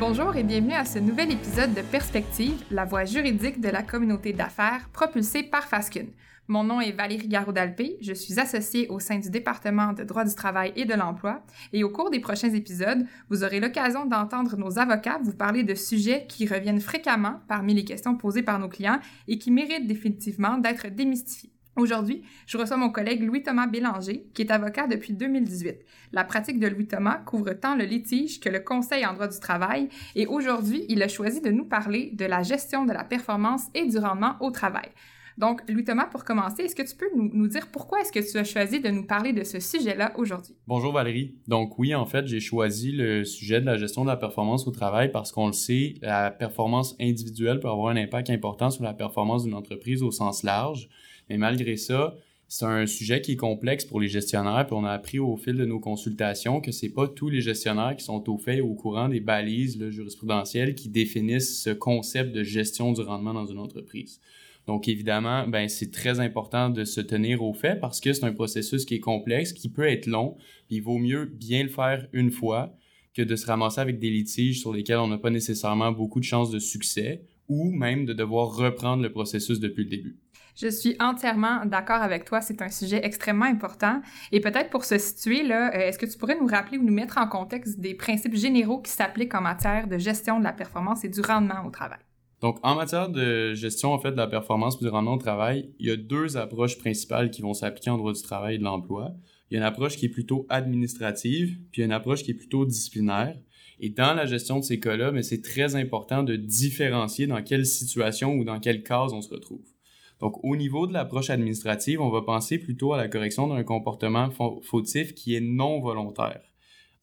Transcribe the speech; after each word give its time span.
Bonjour 0.00 0.34
et 0.34 0.42
bienvenue 0.42 0.72
à 0.72 0.84
ce 0.84 0.98
nouvel 0.98 1.30
épisode 1.30 1.72
de 1.72 1.80
Perspective, 1.80 2.64
la 2.72 2.84
voie 2.84 3.04
juridique 3.04 3.60
de 3.60 3.68
la 3.68 3.84
communauté 3.84 4.32
d'affaires 4.32 4.88
propulsée 4.92 5.44
par 5.44 5.68
Fascun. 5.68 6.06
Mon 6.48 6.64
nom 6.64 6.80
est 6.80 6.90
Valérie 6.90 7.28
Garot-Dalpé, 7.28 7.98
je 8.00 8.12
suis 8.12 8.40
associée 8.40 8.88
au 8.88 8.98
sein 8.98 9.20
du 9.20 9.30
département 9.30 9.92
de 9.92 10.02
droit 10.02 10.24
du 10.24 10.34
travail 10.34 10.72
et 10.74 10.84
de 10.84 10.94
l'emploi 10.94 11.44
et 11.72 11.84
au 11.84 11.90
cours 11.90 12.10
des 12.10 12.18
prochains 12.18 12.52
épisodes, 12.52 13.06
vous 13.30 13.44
aurez 13.44 13.60
l'occasion 13.60 14.04
d'entendre 14.04 14.56
nos 14.56 14.80
avocats 14.80 15.20
vous 15.22 15.32
parler 15.32 15.62
de 15.62 15.76
sujets 15.76 16.26
qui 16.28 16.48
reviennent 16.48 16.80
fréquemment 16.80 17.40
parmi 17.46 17.72
les 17.72 17.84
questions 17.84 18.16
posées 18.16 18.42
par 18.42 18.58
nos 18.58 18.68
clients 18.68 18.98
et 19.28 19.38
qui 19.38 19.52
méritent 19.52 19.86
définitivement 19.86 20.58
d'être 20.58 20.88
démystifiés. 20.88 21.53
Aujourd'hui, 21.76 22.22
je 22.46 22.56
reçois 22.56 22.76
mon 22.76 22.90
collègue 22.90 23.24
Louis-Thomas 23.24 23.66
Bélanger, 23.66 24.26
qui 24.32 24.42
est 24.42 24.52
avocat 24.52 24.86
depuis 24.86 25.12
2018. 25.12 25.84
La 26.12 26.22
pratique 26.22 26.60
de 26.60 26.68
Louis-Thomas 26.68 27.16
couvre 27.26 27.52
tant 27.54 27.74
le 27.74 27.84
litige 27.84 28.38
que 28.38 28.48
le 28.48 28.60
conseil 28.60 29.04
en 29.04 29.12
droit 29.12 29.26
du 29.26 29.40
travail 29.40 29.88
et 30.14 30.26
aujourd'hui, 30.26 30.84
il 30.88 31.02
a 31.02 31.08
choisi 31.08 31.40
de 31.40 31.50
nous 31.50 31.64
parler 31.64 32.12
de 32.12 32.26
la 32.26 32.44
gestion 32.44 32.84
de 32.84 32.92
la 32.92 33.02
performance 33.02 33.64
et 33.74 33.86
du 33.86 33.98
rendement 33.98 34.36
au 34.38 34.52
travail. 34.52 34.88
Donc, 35.36 35.68
Louis-Thomas, 35.68 36.06
pour 36.06 36.24
commencer, 36.24 36.62
est-ce 36.62 36.76
que 36.76 36.88
tu 36.88 36.94
peux 36.94 37.08
nous, 37.16 37.48
dire 37.48 37.66
pourquoi 37.72 38.00
est-ce 38.00 38.12
que 38.12 38.20
tu 38.20 38.38
as 38.38 38.44
choisi 38.44 38.78
de 38.78 38.88
nous 38.88 39.04
parler 39.04 39.32
de 39.32 39.42
ce 39.42 39.58
sujet-là 39.58 40.12
aujourd'hui? 40.16 40.54
Bonjour 40.68 40.92
Valérie. 40.92 41.34
Donc 41.48 41.76
oui, 41.76 41.92
en 41.92 42.06
fait, 42.06 42.28
j'ai 42.28 42.38
choisi 42.38 42.92
le 42.92 43.24
sujet 43.24 43.60
de 43.60 43.66
la 43.66 43.76
gestion 43.76 44.02
de 44.02 44.10
la 44.10 44.16
performance 44.16 44.68
au 44.68 44.70
travail 44.70 45.10
parce 45.10 45.32
qu'on 45.32 45.48
le 45.48 45.52
sait, 45.52 45.94
la 46.02 46.30
performance 46.30 46.94
individuelle 47.00 47.58
peut 47.58 47.68
avoir 47.68 47.88
un 47.88 47.96
impact 47.96 48.30
important 48.30 48.70
sur 48.70 48.84
la 48.84 48.94
performance 48.94 49.42
d'une 49.42 49.54
entreprise 49.54 50.04
au 50.04 50.12
sens 50.12 50.44
large. 50.44 50.88
Mais 51.28 51.38
malgré 51.38 51.76
ça, 51.76 52.16
c'est 52.48 52.66
un 52.66 52.86
sujet 52.86 53.20
qui 53.20 53.32
est 53.32 53.36
complexe 53.36 53.84
pour 53.84 54.00
les 54.00 54.08
gestionnaires, 54.08 54.66
puis 54.66 54.76
on 54.76 54.84
a 54.84 54.90
appris 54.90 55.18
au 55.18 55.36
fil 55.36 55.56
de 55.56 55.64
nos 55.64 55.80
consultations 55.80 56.60
que 56.60 56.72
c'est 56.72 56.90
pas 56.90 57.08
tous 57.08 57.28
les 57.28 57.40
gestionnaires 57.40 57.96
qui 57.96 58.04
sont 58.04 58.30
au 58.30 58.38
fait 58.38 58.60
au 58.60 58.74
courant 58.74 59.08
des 59.08 59.20
balises 59.20 59.82
jurisprudentielles 59.90 60.74
qui 60.74 60.88
définissent 60.88 61.62
ce 61.62 61.70
concept 61.70 62.32
de 62.32 62.42
gestion 62.42 62.92
du 62.92 63.00
rendement 63.00 63.34
dans 63.34 63.46
une 63.46 63.58
entreprise. 63.58 64.20
Donc 64.66 64.88
évidemment, 64.88 65.46
ben 65.46 65.68
c'est 65.68 65.90
très 65.90 66.20
important 66.20 66.70
de 66.70 66.84
se 66.84 67.00
tenir 67.00 67.42
au 67.42 67.52
fait 67.52 67.78
parce 67.80 68.00
que 68.00 68.12
c'est 68.12 68.24
un 68.24 68.32
processus 68.32 68.84
qui 68.84 68.94
est 68.94 69.00
complexe, 69.00 69.52
qui 69.52 69.68
peut 69.68 69.88
être 69.88 70.06
long, 70.06 70.36
il 70.70 70.80
vaut 70.80 70.98
mieux 70.98 71.26
bien 71.26 71.62
le 71.62 71.68
faire 71.68 72.06
une 72.12 72.30
fois 72.30 72.74
que 73.14 73.22
de 73.22 73.36
se 73.36 73.46
ramasser 73.46 73.80
avec 73.80 73.98
des 73.98 74.10
litiges 74.10 74.60
sur 74.60 74.72
lesquels 74.72 74.98
on 74.98 75.08
n'a 75.08 75.18
pas 75.18 75.30
nécessairement 75.30 75.92
beaucoup 75.92 76.18
de 76.18 76.24
chances 76.24 76.50
de 76.50 76.58
succès 76.58 77.22
ou 77.48 77.70
même 77.70 78.06
de 78.06 78.12
devoir 78.12 78.56
reprendre 78.56 79.02
le 79.02 79.12
processus 79.12 79.60
depuis 79.60 79.84
le 79.84 79.90
début. 79.90 80.16
Je 80.56 80.68
suis 80.68 80.94
entièrement 81.00 81.66
d'accord 81.66 82.00
avec 82.00 82.24
toi. 82.24 82.40
C'est 82.40 82.62
un 82.62 82.68
sujet 82.68 83.00
extrêmement 83.04 83.46
important. 83.46 84.00
Et 84.30 84.40
peut-être 84.40 84.70
pour 84.70 84.84
se 84.84 84.98
situer, 84.98 85.42
là, 85.42 85.74
euh, 85.74 85.88
est-ce 85.88 85.98
que 85.98 86.06
tu 86.06 86.16
pourrais 86.16 86.38
nous 86.38 86.46
rappeler 86.46 86.78
ou 86.78 86.84
nous 86.84 86.92
mettre 86.92 87.18
en 87.18 87.26
contexte 87.26 87.80
des 87.80 87.94
principes 87.94 88.36
généraux 88.36 88.80
qui 88.80 88.92
s'appliquent 88.92 89.34
en 89.34 89.40
matière 89.40 89.88
de 89.88 89.98
gestion 89.98 90.38
de 90.38 90.44
la 90.44 90.52
performance 90.52 91.04
et 91.04 91.08
du 91.08 91.20
rendement 91.20 91.66
au 91.66 91.70
travail? 91.70 91.98
Donc, 92.40 92.58
en 92.62 92.74
matière 92.76 93.08
de 93.08 93.54
gestion 93.54 93.92
en 93.92 93.98
fait 93.98 94.12
de 94.12 94.16
la 94.16 94.26
performance 94.26 94.76
et 94.80 94.84
du 94.84 94.88
rendement 94.88 95.14
au 95.14 95.18
travail, 95.18 95.70
il 95.78 95.86
y 95.86 95.90
a 95.90 95.96
deux 95.96 96.36
approches 96.36 96.78
principales 96.78 97.30
qui 97.30 97.42
vont 97.42 97.54
s'appliquer 97.54 97.90
en 97.90 97.98
droit 97.98 98.12
du 98.12 98.22
travail 98.22 98.56
et 98.56 98.58
de 98.58 98.64
l'emploi. 98.64 99.14
Il 99.50 99.54
y 99.54 99.56
a 99.56 99.60
une 99.60 99.66
approche 99.66 99.96
qui 99.96 100.06
est 100.06 100.10
plutôt 100.10 100.46
administrative, 100.48 101.58
puis 101.72 101.80
il 101.80 101.80
y 101.80 101.82
a 101.82 101.86
une 101.86 101.92
approche 101.92 102.22
qui 102.22 102.30
est 102.30 102.34
plutôt 102.34 102.64
disciplinaire. 102.64 103.36
Et 103.80 103.90
dans 103.90 104.14
la 104.14 104.26
gestion 104.26 104.58
de 104.58 104.64
ces 104.64 104.78
cas-là, 104.78 105.10
c'est 105.22 105.42
très 105.42 105.74
important 105.74 106.22
de 106.22 106.36
différencier 106.36 107.26
dans 107.26 107.42
quelle 107.42 107.66
situation 107.66 108.34
ou 108.34 108.44
dans 108.44 108.60
quelle 108.60 108.82
case 108.82 109.12
on 109.12 109.20
se 109.20 109.30
retrouve. 109.30 109.73
Donc, 110.20 110.42
au 110.44 110.56
niveau 110.56 110.86
de 110.86 110.92
l'approche 110.92 111.30
administrative, 111.30 112.00
on 112.00 112.10
va 112.10 112.22
penser 112.22 112.58
plutôt 112.58 112.92
à 112.92 112.96
la 112.96 113.08
correction 113.08 113.48
d'un 113.48 113.64
comportement 113.64 114.30
fautif 114.62 115.14
qui 115.14 115.34
est 115.34 115.40
non 115.40 115.80
volontaire. 115.80 116.40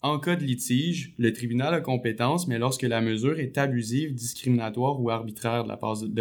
En 0.04 0.18
cas 0.18 0.36
de 0.36 0.44
litige, 0.44 1.14
le 1.20 1.32
tribunal 1.32 1.76
a 1.76 1.82
compétence, 1.82 2.48
mais 2.48 2.58
lorsque 2.58 2.82
la 2.82 3.02
mesure 3.02 3.40
est 3.40 3.58
abusive, 3.60 4.16
discriminatoire 4.16 5.00
ou 5.00 5.12
arbitraire 5.12 5.64
de 5.64 5.70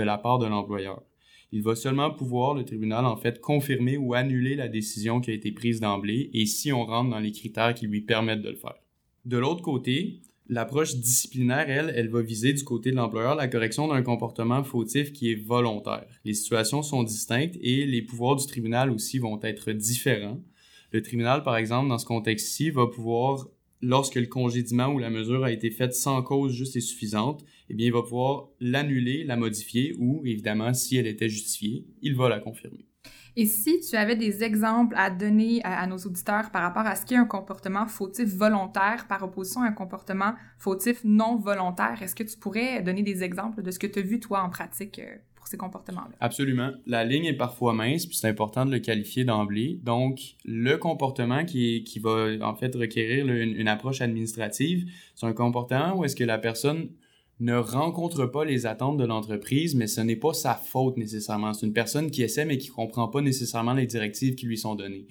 la 0.02 0.18
part 0.18 0.38
de, 0.38 0.46
l'employeur. 0.46 1.02
Il 1.50 1.62
va 1.62 1.74
seulement 1.74 2.10
pouvoir, 2.10 2.54
le 2.54 2.64
tribunal, 2.64 3.06
en 3.06 3.16
fait, 3.16 3.40
confirmer 3.40 3.96
ou 3.96 4.12
annuler 4.12 4.54
la 4.54 4.68
décision 4.68 5.20
qui 5.20 5.30
a 5.30 5.34
été 5.34 5.50
prise 5.50 5.80
d'emblée 5.80 6.28
et 6.34 6.44
si 6.44 6.72
on 6.72 6.84
rentre 6.84 7.10
dans 7.10 7.18
les 7.20 7.32
critères 7.32 7.72
qui 7.72 7.86
lui 7.86 8.02
permettent 8.02 8.42
de 8.42 8.50
le 8.50 8.56
faire. 8.56 8.76
De 9.24 9.38
l'autre 9.38 9.62
côté, 9.62 10.20
L'approche 10.52 10.96
disciplinaire, 10.96 11.70
elle, 11.70 11.92
elle 11.94 12.08
va 12.08 12.22
viser 12.22 12.52
du 12.52 12.64
côté 12.64 12.90
de 12.90 12.96
l'employeur 12.96 13.36
la 13.36 13.46
correction 13.46 13.86
d'un 13.86 14.02
comportement 14.02 14.64
fautif 14.64 15.12
qui 15.12 15.30
est 15.30 15.36
volontaire. 15.36 16.08
Les 16.24 16.34
situations 16.34 16.82
sont 16.82 17.04
distinctes 17.04 17.56
et 17.60 17.86
les 17.86 18.02
pouvoirs 18.02 18.34
du 18.34 18.48
tribunal 18.48 18.90
aussi 18.90 19.20
vont 19.20 19.38
être 19.44 19.70
différents. 19.70 20.42
Le 20.90 21.02
tribunal, 21.02 21.44
par 21.44 21.56
exemple, 21.56 21.88
dans 21.88 21.98
ce 21.98 22.04
contexte-ci, 22.04 22.70
va 22.70 22.88
pouvoir, 22.88 23.46
lorsque 23.80 24.16
le 24.16 24.26
congédiement 24.26 24.88
ou 24.88 24.98
la 24.98 25.08
mesure 25.08 25.44
a 25.44 25.52
été 25.52 25.70
faite 25.70 25.94
sans 25.94 26.20
cause 26.20 26.52
juste 26.52 26.74
et 26.74 26.80
suffisante, 26.80 27.44
eh 27.68 27.74
bien, 27.74 27.86
il 27.86 27.92
va 27.92 28.02
pouvoir 28.02 28.48
l'annuler, 28.58 29.22
la 29.22 29.36
modifier 29.36 29.94
ou, 30.00 30.20
évidemment, 30.26 30.74
si 30.74 30.96
elle 30.96 31.06
était 31.06 31.28
justifiée, 31.28 31.86
il 32.02 32.16
va 32.16 32.28
la 32.28 32.40
confirmer. 32.40 32.89
Et 33.36 33.46
si 33.46 33.80
tu 33.80 33.96
avais 33.96 34.16
des 34.16 34.42
exemples 34.42 34.94
à 34.96 35.10
donner 35.10 35.60
à, 35.64 35.86
nos 35.86 35.98
auditeurs 35.98 36.50
par 36.50 36.62
rapport 36.62 36.86
à 36.86 36.96
ce 36.96 37.06
qu'est 37.06 37.16
un 37.16 37.24
comportement 37.24 37.86
fautif 37.86 38.26
volontaire 38.34 39.06
par 39.08 39.22
opposition 39.22 39.62
à 39.62 39.66
un 39.66 39.72
comportement 39.72 40.34
fautif 40.58 41.02
non 41.04 41.36
volontaire, 41.36 42.02
est-ce 42.02 42.14
que 42.14 42.22
tu 42.22 42.36
pourrais 42.36 42.82
donner 42.82 43.02
des 43.02 43.22
exemples 43.22 43.62
de 43.62 43.70
ce 43.70 43.78
que 43.78 43.86
tu 43.86 44.00
as 44.00 44.02
vu 44.02 44.20
toi 44.20 44.42
en 44.42 44.50
pratique 44.50 44.98
euh, 44.98 45.16
pour 45.36 45.46
ces 45.46 45.56
comportements-là? 45.56 46.16
Absolument. 46.20 46.72
La 46.86 47.04
ligne 47.04 47.26
est 47.26 47.36
parfois 47.36 47.72
mince, 47.72 48.06
puis 48.06 48.16
c'est 48.16 48.28
important 48.28 48.66
de 48.66 48.72
le 48.72 48.80
qualifier 48.80 49.24
d'emblée. 49.24 49.80
Donc, 49.82 50.20
le 50.44 50.76
comportement 50.76 51.44
qui, 51.44 51.84
va 52.02 52.28
en 52.42 52.54
fait 52.54 52.74
requérir 52.74 53.26
une 53.28 53.68
approche 53.68 54.00
administrative, 54.00 54.90
c'est 55.14 55.26
un 55.26 55.32
comportement 55.32 55.96
où 55.96 56.04
est-ce 56.04 56.16
que 56.16 56.24
la 56.24 56.38
personne 56.38 56.90
ne 57.40 57.56
rencontre 57.56 58.26
pas 58.26 58.44
les 58.44 58.66
attentes 58.66 58.98
de 58.98 59.04
l'entreprise, 59.04 59.74
mais 59.74 59.86
ce 59.86 60.00
n'est 60.02 60.16
pas 60.16 60.34
sa 60.34 60.54
faute 60.54 60.98
nécessairement. 60.98 61.54
C'est 61.54 61.66
une 61.66 61.72
personne 61.72 62.10
qui 62.10 62.22
essaie, 62.22 62.44
mais 62.44 62.58
qui 62.58 62.68
comprend 62.68 63.08
pas 63.08 63.22
nécessairement 63.22 63.72
les 63.72 63.86
directives 63.86 64.34
qui 64.34 64.46
lui 64.46 64.58
sont 64.58 64.74
données. 64.74 65.06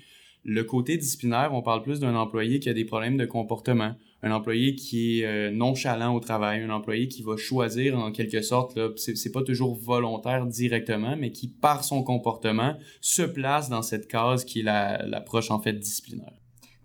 Le 0.46 0.64
côté 0.64 0.98
disciplinaire, 0.98 1.50
on 1.54 1.62
parle 1.62 1.82
plus 1.82 2.00
d'un 2.00 2.16
employé 2.16 2.60
qui 2.60 2.70
a 2.70 2.74
des 2.74 2.86
problèmes 2.86 3.18
de 3.18 3.26
comportement, 3.26 3.96
un 4.22 4.32
employé 4.32 4.76
qui 4.76 5.20
est 5.20 5.26
euh, 5.26 5.52
nonchalant 5.52 6.16
au 6.16 6.20
travail, 6.20 6.62
un 6.62 6.70
employé 6.70 7.08
qui 7.08 7.24
va 7.24 7.36
choisir 7.36 7.98
en 7.98 8.12
quelque 8.12 8.42
sorte, 8.42 8.80
c'est 8.98 9.32
pas 9.32 9.44
toujours 9.44 9.76
volontaire 9.76 10.46
directement, 10.46 11.18
mais 11.18 11.32
qui 11.32 11.48
par 11.48 11.84
son 11.84 12.04
comportement 12.04 12.76
se 13.02 13.24
place 13.24 13.70
dans 13.70 13.82
cette 13.82 14.08
case 14.08 14.46
qui 14.46 14.60
est 14.60 14.64
l'approche 14.64 15.52
en 15.52 15.60
fait 15.60 15.74
disciplinaire. 15.74 16.34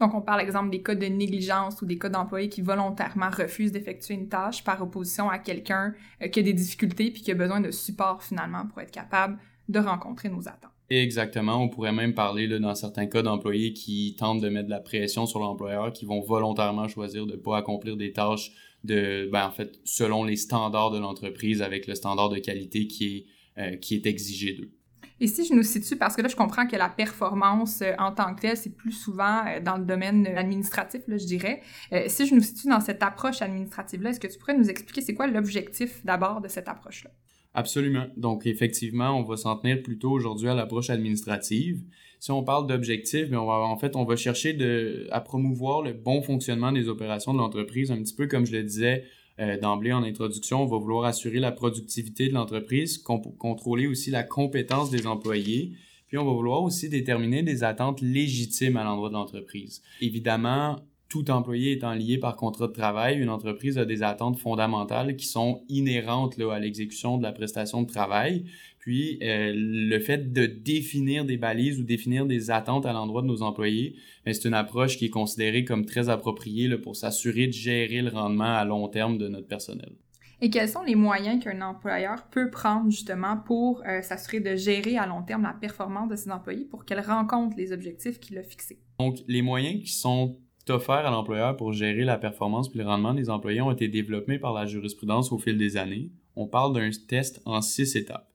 Donc, 0.05 0.13
on 0.13 0.21
parle, 0.21 0.43
exemple, 0.43 0.69
des 0.69 0.83
cas 0.83 0.95
de 0.95 1.07
négligence 1.07 1.81
ou 1.81 1.87
des 1.87 1.97
cas 1.97 2.11
d'employés 2.11 2.51
qui 2.51 2.61
volontairement 2.61 3.31
refusent 3.31 3.73
d'effectuer 3.73 4.13
une 4.13 4.29
tâche 4.29 4.63
par 4.63 4.83
opposition 4.83 5.31
à 5.31 5.39
quelqu'un 5.39 5.95
euh, 6.21 6.29
qui 6.29 6.41
a 6.41 6.43
des 6.43 6.53
difficultés 6.53 7.11
puis 7.11 7.23
qui 7.23 7.31
a 7.31 7.35
besoin 7.35 7.63
de 7.63 7.71
support 7.71 8.23
finalement 8.23 8.67
pour 8.67 8.83
être 8.83 8.91
capable 8.91 9.39
de 9.71 9.79
rencontrer 9.79 10.29
nos 10.29 10.47
attentes. 10.47 10.73
Exactement. 10.91 11.57
On 11.57 11.71
pourrait 11.71 11.95
même 11.95 12.13
parler 12.13 12.47
là, 12.47 12.59
dans 12.59 12.75
certains 12.75 13.07
cas 13.07 13.23
d'employés 13.23 13.73
qui 13.73 14.15
tentent 14.19 14.43
de 14.43 14.51
mettre 14.51 14.67
de 14.67 14.73
la 14.73 14.81
pression 14.81 15.25
sur 15.25 15.41
l'employeur, 15.41 15.91
qui 15.91 16.05
vont 16.05 16.21
volontairement 16.21 16.87
choisir 16.87 17.25
de 17.25 17.33
ne 17.33 17.37
pas 17.39 17.57
accomplir 17.57 17.97
des 17.97 18.13
tâches 18.13 18.53
de, 18.85 19.31
ben, 19.33 19.47
en 19.47 19.53
fait, 19.53 19.81
selon 19.85 20.25
les 20.25 20.37
standards 20.37 20.91
de 20.91 20.99
l'entreprise 20.99 21.63
avec 21.63 21.87
le 21.87 21.95
standard 21.95 22.29
de 22.29 22.41
qualité 22.41 22.89
qui 22.89 23.07
est, 23.07 23.25
euh, 23.59 23.77
qui 23.77 23.95
est 23.95 24.05
exigé 24.05 24.53
d'eux. 24.53 24.71
Et 25.21 25.29
si 25.29 25.47
je 25.47 25.55
nous 25.55 25.63
situe, 25.63 25.97
parce 25.97 26.17
que 26.17 26.23
là, 26.23 26.29
je 26.29 26.35
comprends 26.35 26.67
que 26.67 26.77
la 26.77 26.89
performance 26.89 27.83
euh, 27.83 27.93
en 27.99 28.13
tant 28.13 28.35
que 28.35 28.41
telle, 28.41 28.57
c'est 28.57 28.75
plus 28.75 28.93
souvent 28.93 29.47
euh, 29.47 29.61
dans 29.61 29.77
le 29.77 29.85
domaine 29.85 30.27
administratif, 30.27 31.03
là, 31.07 31.17
je 31.17 31.25
dirais. 31.25 31.63
Euh, 31.93 32.05
si 32.09 32.27
je 32.27 32.35
nous 32.35 32.41
situe 32.41 32.69
dans 32.69 32.81
cette 32.81 33.03
approche 33.03 33.41
administrative-là, 33.41 34.11
est-ce 34.11 34.21
que 34.21 34.27
tu 34.27 34.39
pourrais 34.39 34.59
nous 34.59 34.69
expliquer 34.69 35.03
c'est 35.03 35.15
quoi 35.15 35.27
l'objectif 35.27 36.05
d'abord 36.05 36.41
de 36.41 36.49
cette 36.49 36.69
approche-là? 36.69 37.11
Absolument. 37.55 38.07
Donc, 38.17 38.47
effectivement, 38.47 39.17
on 39.17 39.23
va 39.23 39.37
s'en 39.37 39.57
tenir 39.57 39.83
plutôt 39.83 40.11
aujourd'hui 40.11 40.49
à 40.49 40.55
l'approche 40.55 40.91
administrative. 40.91 41.81
Si 42.19 42.33
on 42.33 42.43
parle 42.43 42.67
d'objectif, 42.67 43.29
mais 43.31 43.37
on 43.37 43.47
va, 43.47 43.55
en 43.55 43.77
fait, 43.77 43.95
on 43.95 44.05
va 44.05 44.17
chercher 44.17 44.53
de, 44.53 45.07
à 45.13 45.21
promouvoir 45.21 45.83
le 45.83 45.93
bon 45.93 46.23
fonctionnement 46.23 46.73
des 46.73 46.89
opérations 46.89 47.33
de 47.33 47.39
l'entreprise, 47.39 47.93
un 47.93 48.03
petit 48.03 48.15
peu 48.15 48.27
comme 48.27 48.45
je 48.45 48.53
le 48.53 48.65
disais 48.65 49.05
euh, 49.41 49.59
d'emblée 49.59 49.93
en 49.93 50.03
introduction, 50.03 50.63
on 50.63 50.67
va 50.67 50.79
vouloir 50.79 51.07
assurer 51.07 51.41
la 51.41 51.53
productivité 51.53 52.29
de 52.29 52.35
l'entreprise, 52.35 52.99
contrôler 52.99 53.87
aussi 53.87 54.11
la 54.11 54.23
compétence 54.23 54.91
des 54.91 55.07
employés, 55.07 55.73
puis 56.07 56.19
on 56.19 56.25
va 56.25 56.33
vouloir 56.33 56.63
aussi 56.63 56.89
déterminer 56.89 57.43
des 57.43 57.65
attentes 57.65 58.01
légitimes 58.01 58.77
à 58.77 58.85
l'endroit 58.85 59.09
de 59.09 59.15
l'entreprise. 59.15 59.83
Évidemment, 60.01 60.77
tout 61.09 61.31
employé 61.31 61.73
étant 61.73 61.95
lié 61.95 62.19
par 62.19 62.37
contrat 62.37 62.67
de 62.67 62.73
travail, 62.73 63.19
une 63.19 63.29
entreprise 63.29 63.79
a 63.79 63.85
des 63.85 64.03
attentes 64.03 64.39
fondamentales 64.39 65.17
qui 65.17 65.27
sont 65.27 65.63
inhérentes 65.69 66.37
là, 66.37 66.53
à 66.53 66.59
l'exécution 66.59 67.19
de 67.19 67.23
la 67.23 67.33
prestation 67.33 67.83
de 67.83 67.87
travail. 67.87 68.45
Puis 68.79 69.19
euh, 69.23 69.53
le 69.55 69.99
fait 70.01 70.33
de 70.33 70.47
définir 70.47 71.25
des 71.25 71.37
balises 71.37 71.81
ou 71.81 71.85
définir 71.85 72.27
des 72.27 72.51
attentes 72.51 72.85
à 72.85 72.93
l'endroit 72.93 73.23
de 73.23 73.27
nos 73.27 73.43
employés, 73.43 73.97
ben, 74.25 74.35
c'est 74.35 74.49
une 74.49 74.55
approche 74.55 74.99
qui 74.99 75.07
est 75.07 75.11
considérée 75.11 75.65
comme 75.65 75.87
très 75.87 76.09
appropriée 76.09 76.69
là, 76.69 76.79
pour 76.79 76.97
s'assurer 76.97 77.47
de 77.47 77.53
gérer 77.53 78.03
le 78.03 78.11
rendement 78.11 78.57
à 78.57 78.65
long 78.65 78.89
terme 78.89 79.17
de 79.17 79.29
notre 79.29 79.47
personnel. 79.47 79.93
Et 80.41 80.51
quels 80.51 80.69
sont 80.69 80.83
les 80.83 80.95
moyens 80.95 81.43
qu'un 81.43 81.63
employeur 81.63 82.27
peut 82.31 82.51
prendre 82.51 82.91
justement 82.91 83.39
pour 83.39 83.83
euh, 83.87 84.03
s'assurer 84.03 84.41
de 84.41 84.57
gérer 84.57 84.99
à 84.99 85.07
long 85.07 85.23
terme 85.23 85.43
la 85.43 85.55
performance 85.55 86.09
de 86.11 86.17
ses 86.17 86.31
employés 86.31 86.65
pour 86.65 86.85
qu'elle 86.85 87.01
rencontre 87.01 87.57
les 87.57 87.73
objectifs 87.73 88.21
qu'il 88.21 88.37
a 88.37 88.43
fixés? 88.43 88.79
Donc, 88.99 89.21
les 89.27 89.41
moyens 89.41 89.83
qui 89.83 89.93
sont 89.93 90.37
offerts 90.71 91.07
à 91.07 91.11
l'employeur 91.11 91.57
pour 91.57 91.73
gérer 91.73 92.05
la 92.05 92.19
performance 92.19 92.71
et 92.75 92.79
le 92.79 92.85
rendement 92.85 93.15
des 93.15 93.31
employés 93.31 93.61
ont 93.61 93.73
été 93.73 93.89
développés 93.89 94.39
par 94.39 94.53
la 94.53 94.67
jurisprudence 94.67 95.33
au 95.33 95.39
fil 95.39 95.59
des 95.59 95.77
années. 95.77 96.11
On 96.37 96.47
parle 96.47 96.75
d'un 96.75 96.91
test 97.09 97.41
en 97.45 97.61
six 97.61 97.97
étapes. 97.97 98.31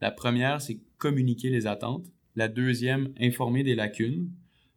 La 0.00 0.10
première, 0.10 0.60
c'est 0.60 0.80
communiquer 0.98 1.50
les 1.50 1.66
attentes. 1.66 2.06
La 2.36 2.48
deuxième, 2.48 3.12
informer 3.20 3.62
des 3.62 3.74
lacunes. 3.74 4.30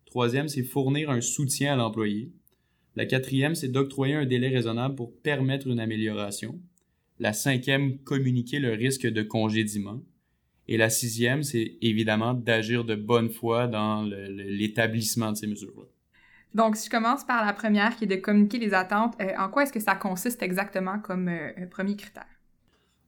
Troisième, 0.06 0.48
c'est 0.48 0.64
fournir 0.64 1.10
un 1.10 1.22
soutien 1.22 1.74
à 1.74 1.76
l'employé. 1.76 2.32
La 2.96 3.06
quatrième, 3.06 3.56
c'est 3.56 3.68
d'octroyer 3.68 4.16
un 4.16 4.26
délai 4.26 4.50
raisonnable 4.50 4.96
pour 4.96 5.16
permettre 5.22 5.68
une 5.68 5.80
amélioration. 5.80 6.60
La 7.20 7.34
cinquième, 7.34 7.98
communiquer 8.00 8.60
le 8.60 8.72
risque 8.72 9.08
de 9.08 9.24
congédiement. 9.24 10.02
Et 10.68 10.78
la 10.78 10.90
sixième, 10.90 11.44
c'est 11.44 11.78
évidemment 11.82 12.34
d'agir 12.34 12.84
de 12.84 12.96
bonne 12.96 13.30
foi 13.30 13.68
dans 13.68 14.04
l'établissement 14.04 15.32
de 15.32 15.38
ces 15.38 15.48
mesures-là. 15.48 15.88
Donc, 16.58 16.76
si 16.76 16.88
je 16.88 16.90
commence 16.90 17.24
par 17.24 17.46
la 17.46 17.54
première, 17.54 17.96
qui 17.96 18.06
est 18.06 18.08
de 18.08 18.16
communiquer 18.16 18.58
les 18.58 18.74
attentes, 18.74 19.14
euh, 19.22 19.28
en 19.38 19.48
quoi 19.48 19.62
est-ce 19.62 19.72
que 19.72 19.80
ça 19.80 19.94
consiste 19.94 20.42
exactement 20.42 20.98
comme 20.98 21.28
euh, 21.28 21.52
premier 21.70 21.96
critère? 21.96 22.26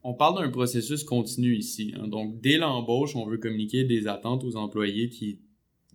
On 0.04 0.14
parle 0.14 0.44
d'un 0.44 0.52
processus 0.52 1.04
continu 1.04 1.56
ici. 1.56 1.96
Hein. 1.98 2.08
Donc, 2.08 2.40
dès 2.42 2.58
l'embauche, 2.58 3.16
on 3.16 3.26
veut 3.26 3.40
communiquer 3.40 3.86
des 3.86 4.08
attentes 4.08 4.44
aux 4.44 4.56
employés 4.56 5.10
qui, 5.10 5.40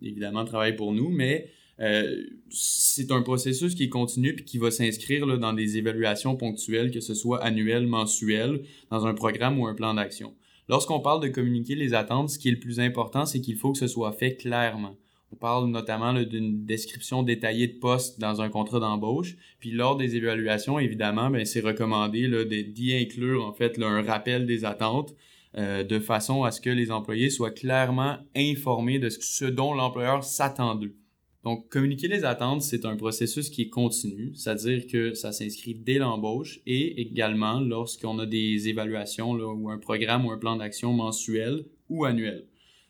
évidemment, 0.01 0.43
travaillent 0.43 0.75
pour 0.75 0.91
nous, 0.91 1.09
mais 1.09 1.49
euh, 1.79 2.25
c'est 2.49 3.09
un 3.13 3.21
processus 3.21 3.73
qui 3.73 3.85
est 3.85 3.89
continu 3.89 4.35
puis 4.35 4.43
qui 4.43 4.57
va 4.57 4.69
s'inscrire 4.69 5.25
dans 5.25 5.53
des 5.53 5.77
évaluations 5.77 6.35
ponctuelles, 6.35 6.91
que 6.91 6.99
ce 6.99 7.13
soit 7.13 7.41
annuelles, 7.41 7.87
mensuelles, 7.87 8.63
dans 8.91 9.05
un 9.07 9.13
programme 9.13 9.61
ou 9.61 9.67
un 9.67 9.75
plan 9.75 9.93
d'action. 9.93 10.35
Lorsqu'on 10.67 10.99
parle 10.99 11.21
de 11.21 11.29
communiquer 11.29 11.75
les 11.75 11.93
attentes, 11.93 12.31
ce 12.31 12.37
qui 12.37 12.49
est 12.49 12.51
le 12.51 12.59
plus 12.59 12.81
important, 12.81 13.25
c'est 13.25 13.39
qu'il 13.39 13.55
faut 13.55 13.71
que 13.71 13.77
ce 13.77 13.87
soit 13.87 14.11
fait 14.11 14.35
clairement. 14.35 14.97
On 15.35 15.37
parle 15.37 15.69
notamment 15.69 16.13
d'une 16.13 16.65
description 16.65 17.21
détaillée 17.21 17.67
de 17.67 17.77
poste 17.77 18.21
dans 18.21 18.41
un 18.41 18.47
contrat 18.47 18.79
d'embauche. 18.79 19.35
Puis 19.59 19.71
lors 19.71 19.97
des 19.97 20.15
évaluations, 20.15 20.79
évidemment, 20.79 21.29
ben, 21.29 21.43
c'est 21.43 21.59
recommandé 21.59 22.29
d'y 22.63 22.95
inclure 22.95 23.45
en 23.45 23.51
fait 23.51 23.77
un 23.81 24.01
rappel 24.01 24.45
des 24.45 24.63
attentes 24.63 25.13
euh, 25.57 25.83
de 25.83 25.99
façon 25.99 26.45
à 26.45 26.51
ce 26.51 26.61
que 26.61 26.69
les 26.69 26.89
employés 26.89 27.29
soient 27.29 27.51
clairement 27.51 28.15
informés 28.33 28.97
de 28.97 29.09
ce 29.09 29.43
dont 29.43 29.73
l'employeur 29.73 30.23
s'attend 30.23 30.75
d'eux. 30.75 30.95
Donc, 31.43 31.67
communiquer 31.67 32.07
les 32.07 32.23
attentes, 32.23 32.61
c'est 32.61 32.85
un 32.85 32.95
processus 32.95 33.49
qui 33.49 33.63
est 33.63 33.69
continu, 33.69 34.33
c'est-à-dire 34.35 34.87
que 34.87 35.13
ça 35.13 35.33
s'inscrit 35.33 35.75
dès 35.75 35.97
l'embauche 35.97 36.61
et 36.65 37.01
également 37.01 37.59
lorsqu'on 37.59 38.19
a 38.19 38.25
des 38.25 38.69
évaluations 38.69 39.31
ou 39.31 39.69
un 39.69 39.79
programme 39.79 40.25
ou 40.25 40.31
un 40.31 40.37
plan 40.37 40.55
d'action 40.55 40.93
mensuel 40.93 41.65
ou 41.89 42.05
annuel. 42.05 42.45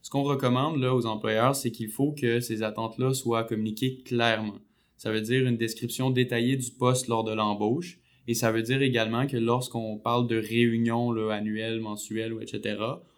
Ce 0.06 0.12
qu'on 0.12 0.22
recommande 0.22 0.78
là, 0.78 0.94
aux 0.94 1.08
employeurs, 1.08 1.56
c'est 1.56 1.72
qu'il 1.72 1.90
faut 1.90 2.12
que 2.12 2.40
ces 2.40 2.62
attentes-là 2.62 3.16
soient 3.16 3.44
communiquées 3.44 4.04
clairement. 4.06 4.60
Ça 4.98 5.12
veut 5.12 5.22
dire 5.22 5.48
une 5.48 5.58
description 5.58 6.12
détaillée 6.12 6.58
du 6.58 6.70
poste 6.70 7.08
lors 7.08 7.24
de 7.24 7.34
l'embauche 7.34 7.98
et 8.28 8.36
ça 8.36 8.52
veut 8.52 8.62
dire 8.62 8.84
également 8.84 9.26
que 9.26 9.36
lorsqu'on 9.36 9.98
parle 9.98 10.28
de 10.28 10.38
réunions 10.38 11.10
annuelles, 11.32 11.80
mensuelles, 11.80 12.36
etc., 12.40 12.78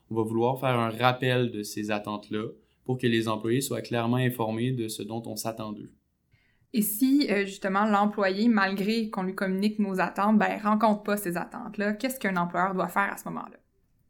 on 0.10 0.16
va 0.16 0.22
vouloir 0.22 0.62
faire 0.62 0.80
un 0.80 0.90
rappel 0.90 1.52
de 1.52 1.62
ces 1.62 1.92
attentes-là 1.92 2.46
pour 2.86 2.98
que 2.98 3.08
les 3.08 3.28
employés 3.28 3.60
soient 3.60 3.82
clairement 3.82 4.16
informés 4.16 4.72
de 4.72 4.88
ce 4.88 5.04
dont 5.04 5.24
on 5.26 5.36
s'attend 5.36 5.74
d'eux. 5.74 5.92
Et 6.72 6.82
si 6.82 7.28
euh, 7.30 7.44
justement 7.44 7.84
l'employé, 7.84 8.48
malgré 8.48 9.10
qu'on 9.10 9.24
lui 9.24 9.36
communique 9.36 9.80
nos 9.80 10.00
attentes, 10.00 10.40
ben 10.40 10.58
rencontre 10.64 11.04
pas 11.04 11.18
ces 11.18 11.36
attentes-là, 11.36 11.92
qu'est-ce 11.96 12.18
qu'un 12.18 12.38
employeur 12.38 12.74
doit 12.74 12.88
faire 12.88 13.12
à 13.12 13.18
ce 13.18 13.28
moment-là? 13.28 13.58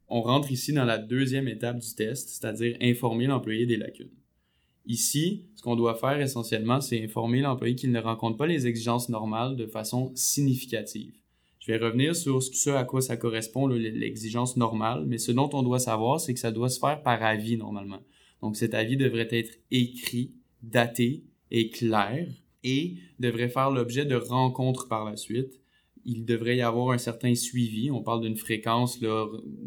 On 0.08 0.22
rentre 0.22 0.52
ici 0.52 0.72
dans 0.74 0.86
la 0.86 0.98
deuxième 0.98 1.48
étape 1.48 1.80
du 1.80 1.94
test, 1.94 2.30
c'est-à-dire 2.30 2.78
informer 2.82 3.28
l'employé 3.28 3.66
des 3.66 3.78
lacunes. 3.78 4.12
Ici, 4.86 5.48
ce 5.56 5.62
qu'on 5.62 5.76
doit 5.76 5.96
faire 5.96 6.22
essentiellement, 6.22 6.80
c'est 6.80 7.04
informer 7.04 7.42
l'employé 7.42 7.76
qu'il 7.76 7.92
ne 7.92 8.00
rencontre 8.00 8.38
pas 8.38 8.48
les 8.48 8.68
exigences 8.68 9.10
normales 9.10 9.58
de 9.58 9.68
façon 9.68 10.14
significative. 10.16 11.14
Je 11.60 11.74
vais 11.74 11.78
revenir 11.78 12.16
sur 12.16 12.42
ce 12.42 12.70
à 12.70 12.86
quoi 12.86 13.02
ça 13.02 13.18
correspond, 13.18 13.68
l'exigence 13.68 14.56
normale, 14.56 15.04
mais 15.06 15.18
ce 15.18 15.34
dont 15.34 15.50
on 15.52 15.64
doit 15.64 15.80
savoir, 15.80 16.22
c'est 16.22 16.34
que 16.34 16.40
ça 16.40 16.52
doit 16.52 16.70
se 16.70 16.80
faire 16.80 17.04
par 17.04 17.22
avis 17.22 17.58
normalement. 17.58 18.00
Donc 18.42 18.56
cet 18.56 18.74
avis 18.74 18.96
devrait 18.96 19.28
être 19.32 19.52
écrit, 19.72 20.32
daté 20.64 21.26
et 21.52 21.70
clair 21.70 22.26
et 22.64 22.96
devrait 23.20 23.50
faire 23.50 23.72
l'objet 23.72 24.06
de 24.06 24.16
rencontres 24.16 24.88
par 24.88 25.04
la 25.04 25.18
suite. 25.18 25.60
Il 26.08 26.26
devrait 26.26 26.58
y 26.58 26.62
avoir 26.62 26.90
un 26.92 26.98
certain 26.98 27.36
suivi. 27.36 27.92
On 27.92 28.02
parle 28.02 28.22
d'une 28.22 28.36
fréquence 28.36 29.00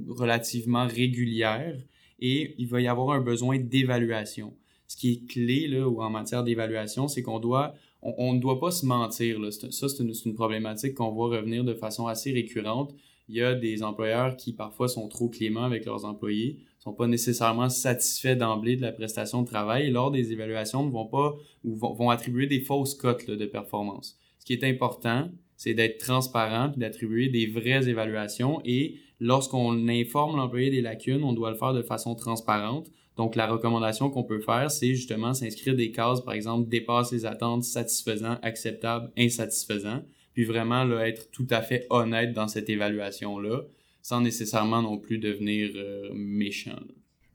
relativement 0.08 0.86
régulière 0.86 1.78
et 2.18 2.56
il 2.58 2.66
va 2.66 2.80
y 2.80 2.88
avoir 2.88 3.10
un 3.10 3.20
besoin 3.20 3.58
d'évaluation. 3.58 4.54
Ce 4.88 4.96
qui 4.96 5.12
est 5.12 5.26
clé 5.28 5.68
là, 5.68 5.86
en 5.88 6.10
matière 6.10 6.42
d'évaluation, 6.42 7.06
c'est 7.06 7.22
qu'on 7.22 7.38
doit, 7.38 7.74
on, 8.02 8.34
ne 8.34 8.40
doit 8.40 8.58
pas 8.58 8.72
se 8.72 8.84
mentir. 8.84 9.38
Là. 9.38 9.52
Ça, 9.52 9.88
c'est 9.88 10.02
une, 10.02 10.34
problématique 10.34 10.94
qu'on 10.94 11.12
voit 11.12 11.28
revenir 11.28 11.62
de 11.62 11.74
façon 11.74 12.08
assez 12.08 12.32
récurrente. 12.32 12.92
Il 13.28 13.36
y 13.36 13.42
a 13.42 13.54
des 13.54 13.84
employeurs 13.84 14.36
qui 14.36 14.52
parfois 14.52 14.88
sont 14.88 15.06
trop 15.06 15.28
cléments 15.28 15.62
avec 15.62 15.84
leurs 15.84 16.04
employés 16.04 16.58
sont 16.80 16.94
pas 16.94 17.06
nécessairement 17.06 17.68
satisfaits 17.68 18.36
d'emblée 18.36 18.74
de 18.74 18.82
la 18.82 18.92
prestation 18.92 19.42
de 19.42 19.46
travail 19.46 19.86
et 19.86 19.90
lors 19.90 20.10
des 20.10 20.32
évaluations 20.32 20.84
ne 20.84 20.90
vont 20.90 21.06
pas 21.06 21.36
ou 21.62 21.76
vont, 21.76 22.08
attribuer 22.08 22.46
des 22.46 22.60
fausses 22.60 22.94
cotes 22.94 23.30
de 23.30 23.46
performance. 23.46 24.18
Ce 24.38 24.46
qui 24.46 24.54
est 24.54 24.64
important, 24.64 25.28
c'est 25.60 25.74
d'être 25.74 25.98
transparent 25.98 26.72
et 26.74 26.80
d'attribuer 26.80 27.28
des 27.28 27.46
vraies 27.46 27.86
évaluations 27.86 28.62
et 28.64 28.94
lorsqu'on 29.20 29.88
informe 29.88 30.38
l'employé 30.38 30.70
des 30.70 30.80
lacunes, 30.80 31.22
on 31.22 31.34
doit 31.34 31.50
le 31.50 31.56
faire 31.58 31.74
de 31.74 31.82
façon 31.82 32.14
transparente. 32.14 32.90
Donc 33.18 33.36
la 33.36 33.46
recommandation 33.46 34.08
qu'on 34.08 34.24
peut 34.24 34.40
faire, 34.40 34.70
c'est 34.70 34.94
justement 34.94 35.34
s'inscrire 35.34 35.76
des 35.76 35.90
cases, 35.90 36.22
par 36.22 36.32
exemple, 36.32 36.70
dépasse 36.70 37.12
les 37.12 37.26
attentes, 37.26 37.64
satisfaisant, 37.64 38.38
acceptable, 38.40 39.12
insatisfaisant, 39.18 40.00
puis 40.32 40.44
vraiment 40.44 40.84
là, 40.84 41.06
être 41.06 41.30
tout 41.30 41.46
à 41.50 41.60
fait 41.60 41.86
honnête 41.90 42.32
dans 42.32 42.48
cette 42.48 42.70
évaluation-là 42.70 43.60
sans 44.00 44.22
nécessairement 44.22 44.80
non 44.80 44.96
plus 44.96 45.18
devenir 45.18 45.72
euh, 45.74 46.08
méchant. 46.14 46.80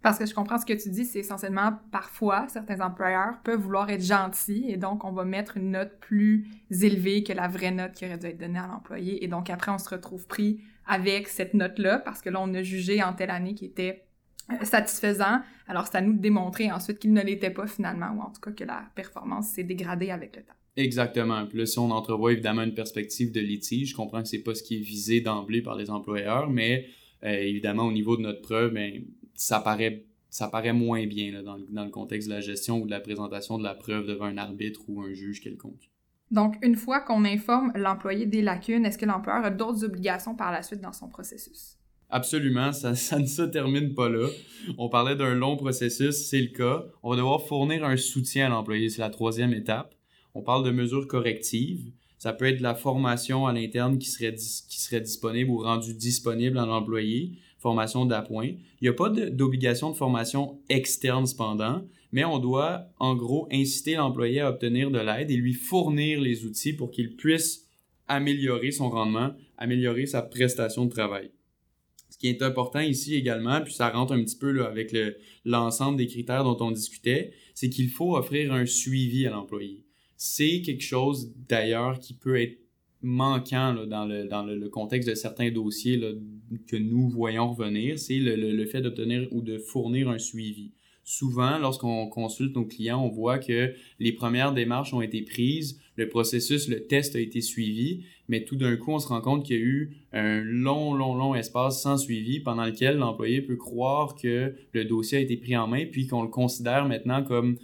Parce 0.06 0.20
que 0.20 0.28
je 0.28 0.36
comprends 0.36 0.60
ce 0.60 0.68
que 0.68 0.74
tu 0.74 0.92
dis, 0.92 1.04
c'est 1.04 1.18
essentiellement 1.18 1.80
parfois 1.92 2.46
certains 2.48 2.80
employeurs 2.80 3.40
peuvent 3.44 3.60
vouloir 3.60 3.90
être 3.90 4.04
gentils 4.04 4.64
et 4.70 4.78
donc 4.78 5.04
on 5.04 5.12
va 5.12 5.26
mettre 5.26 5.58
une 5.58 5.72
note 5.72 5.94
plus 6.00 6.48
élevée 6.70 7.24
que 7.24 7.34
la 7.34 7.48
vraie 7.48 7.72
note 7.72 7.94
qui 7.94 8.06
aurait 8.06 8.20
dû 8.20 8.28
être 8.28 8.38
donnée 8.38 8.60
à 8.60 8.68
l'employé 8.68 9.24
et 9.24 9.28
donc 9.28 9.50
après 9.50 9.72
on 9.72 9.80
se 9.80 9.90
retrouve 9.90 10.28
pris 10.28 10.62
avec 10.86 11.28
cette 11.28 11.56
note-là 11.56 11.98
parce 11.98 12.22
que 12.22 12.30
là 12.30 12.40
on 12.40 12.54
a 12.54 12.62
jugé 12.62 13.02
en 13.02 13.14
telle 13.14 13.32
année 13.32 13.56
qui 13.56 13.66
était 13.66 14.04
euh, 14.52 14.64
satisfaisant. 14.64 15.42
Alors 15.68 15.88
c'est 15.88 15.98
à 15.98 16.02
nous 16.02 16.14
de 16.14 16.22
démontrer 16.22 16.72
ensuite 16.72 17.00
qu'il 17.00 17.12
ne 17.12 17.24
l'était 17.24 17.50
pas 17.50 17.66
finalement 17.66 18.12
ou 18.12 18.22
en 18.22 18.30
tout 18.30 18.42
cas 18.42 18.52
que 18.52 18.64
la 18.64 18.84
performance 18.94 19.48
s'est 19.48 19.64
dégradée 19.64 20.12
avec 20.12 20.36
le 20.36 20.44
temps. 20.44 20.54
Exactement. 20.78 21.48
Puis 21.48 21.66
si 21.66 21.80
on 21.80 21.90
entrevoit 21.90 22.32
évidemment 22.32 22.62
une 22.62 22.76
perspective 22.76 23.32
de 23.32 23.40
litige, 23.40 23.90
je 23.90 23.96
comprends 23.96 24.22
que 24.22 24.28
c'est 24.28 24.44
pas 24.44 24.54
ce 24.54 24.62
qui 24.62 24.76
est 24.76 24.82
visé 24.82 25.22
d'emblée 25.22 25.64
par 25.64 25.76
les 25.76 25.90
employeurs, 25.90 26.48
mais 26.52 26.86
euh, 27.24 27.32
évidemment, 27.32 27.88
au 27.88 27.92
niveau 27.92 28.18
de 28.18 28.22
notre 28.22 28.42
preuve, 28.42 28.74
ben, 28.74 29.04
ça 29.36 29.60
paraît 29.60 30.06
ça 30.30 30.50
paraît 30.50 30.74
moins 30.74 31.08
bien 31.08 31.32
là, 31.32 31.42
dans, 31.42 31.56
le, 31.56 31.66
dans 31.70 31.86
le 31.86 31.90
contexte 31.92 32.28
de 32.28 32.34
la 32.34 32.42
gestion 32.42 32.82
ou 32.82 32.86
de 32.86 32.92
la 32.92 33.00
présentation 33.00 33.58
de 33.58 33.64
la 33.64 33.74
preuve 33.74 34.06
devant 34.06 34.26
un 34.26 34.38
arbitre 34.38 34.82
ou 34.90 35.02
un 35.02 35.14
juge 35.14 35.40
quelconque. 35.40 35.90
Donc, 36.30 36.58
une 36.62 36.76
fois 36.76 37.00
qu'on 37.00 37.24
informe 37.24 37.72
l'employé 37.76 38.26
des 38.26 38.42
lacunes, 38.42 38.86
est-ce 38.86 38.98
que 38.98 39.06
l'employeur 39.06 39.46
a 39.46 39.50
d'autres 39.50 39.86
obligations 39.86 40.36
par 40.36 40.52
la 40.52 40.62
suite 40.62 40.82
dans 40.82 40.92
son 40.92 41.08
processus? 41.08 41.78
Absolument, 42.10 42.74
ça, 42.74 42.96
ça, 42.96 43.18
ne 43.18 43.26
se 43.26 43.44
termine 43.44 43.94
pas 43.94 44.10
là. 44.10 44.28
On 44.78 44.90
parlait 44.90 45.16
d'un 45.16 45.36
long 45.36 45.56
processus, 45.56 46.28
c'est 46.28 46.42
le 46.42 46.50
cas. 46.50 46.84
On 47.04 47.12
va 47.12 47.16
devoir 47.16 47.42
fournir 47.48 47.86
un 47.86 47.98
soutien 47.98 48.48
à 48.48 48.50
l'employé, 48.50 48.90
c'est 48.90 49.02
la 49.02 49.10
troisième 49.10 49.54
étape. 49.54 49.96
On 50.34 50.42
parle 50.42 50.66
de 50.66 50.72
mesures 50.72 51.08
correctives. 51.08 51.92
Ça 52.18 52.34
peut 52.34 52.46
être 52.46 52.58
de 52.58 52.64
la 52.64 52.76
formation 52.76 53.48
à 53.48 53.54
l'interne 53.54 53.98
qui 53.98 54.10
serait, 54.10 54.34
qui 54.34 54.82
serait 54.82 55.02
disponible 55.02 55.50
ou 55.50 55.60
rendue 55.60 55.94
disponible 55.94 56.58
à 56.58 56.66
l'employé, 56.66 57.38
formation 57.66 58.06
d'appoint. 58.06 58.48
Il 58.48 58.84
n'y 58.84 58.90
a 58.90 58.94
pas 58.94 59.10
d'obligation 59.10 59.90
de, 59.90 59.96
formation 59.96 60.60
externe 60.70 61.26
cependant, 61.26 61.84
mais 62.12 62.24
on 62.24 62.38
doit 62.38 62.86
en 63.00 63.16
gros 63.16 63.48
inciter 63.52 63.96
l'employé 63.96 64.42
à 64.42 64.50
obtenir 64.50 64.92
de 64.92 65.00
l'aide 65.00 65.32
et 65.32 65.36
lui 65.36 65.54
fournir 65.54 66.22
les 66.22 66.46
outils 66.46 66.74
pour 66.74 66.92
qu'il 66.92 67.16
puisse 67.16 67.68
améliorer 68.08 68.70
son 68.70 68.90
rendement, 68.90 69.32
améliorer 69.58 70.06
sa 70.06 70.22
prestation 70.22 70.86
de 70.86 70.92
travail. 70.92 71.32
Ce 72.12 72.20
qui 72.20 72.28
est 72.28 72.44
important 72.44 72.82
ici 72.82 73.16
également, 73.16 73.62
puis 73.62 73.74
ça 73.74 73.90
rentre 73.90 74.14
un 74.14 74.24
petit 74.24 74.38
peu 74.38 74.64
avec 74.64 74.96
l'ensemble 75.44 75.98
des 75.98 76.08
critères 76.08 76.44
dont 76.44 76.58
on 76.60 76.70
discutait, 76.70 77.34
c'est 77.56 77.72
qu'il 77.72 77.90
faut 77.90 78.16
offrir 78.16 78.54
un 78.54 78.68
suivi 78.68 79.26
à 79.26 79.32
l'employé 79.32 79.86
c'est 80.18 80.62
quelque 80.62 80.84
chose 80.84 81.34
d'ailleurs 81.48 82.00
qui 82.00 82.14
peut 82.14 82.40
être 82.40 82.58
manquant 83.06 83.76
dans, 83.86 84.06
le, 84.06 84.68
contexte 84.68 85.08
de 85.08 85.16
certains 85.16 85.52
dossiers 85.52 86.02
que 86.68 86.76
nous 86.76 87.08
voyons 87.08 87.54
revenir, 87.54 88.00
c'est 88.00 88.18
le, 88.18 88.36
le, 88.36 88.66
fait 88.66 88.82
d'obtenir 88.82 89.28
ou 89.32 89.42
de 89.42 89.60
fournir 89.60 90.10
un 90.10 90.18
suivi. 90.18 90.72
Souvent, 91.04 91.60
lorsqu'on 91.60 92.08
consulte 92.08 92.56
nos 92.56 92.66
clients, 92.66 93.00
on 93.00 93.10
voit 93.10 93.38
que 93.38 93.74
les 94.00 94.12
premières 94.12 94.54
démarches 94.54 94.92
ont 94.92 95.04
été 95.04 95.22
prises, 95.22 95.80
le 95.98 96.10
processus, 96.10 96.68
le 96.68 96.88
test 96.88 97.16
a 97.16 97.20
été 97.20 97.42
suivi, 97.42 98.06
mais 98.28 98.44
tout 98.44 98.56
d'un 98.56 98.76
coup, 98.76 98.92
on 98.92 99.00
se 99.00 99.08
rend 99.08 99.22
compte 99.22 99.46
qu'il 99.46 99.56
y 99.56 99.60
a 99.60 99.62
eu 99.62 99.98
un 100.12 100.42
long, 100.42 100.96
long, 100.96 101.14
long 101.14 101.36
espace 101.36 101.84
sans 101.84 101.98
suivi 101.98 102.40
pendant 102.40 102.66
lequel 102.66 102.98
l'employé 102.98 103.44
peut 103.44 103.56
croire 103.56 104.16
que 104.16 104.56
le 104.74 104.86
dossier 104.86 105.20
a 105.20 105.22
été 105.22 105.38
pris 105.38 105.56
en 105.56 105.68
main, 105.68 105.86
puis 105.86 106.08
qu'on 106.08 106.24
le 106.24 106.30
considère 106.30 106.88
maintenant 106.88 107.24
comme 107.24 107.58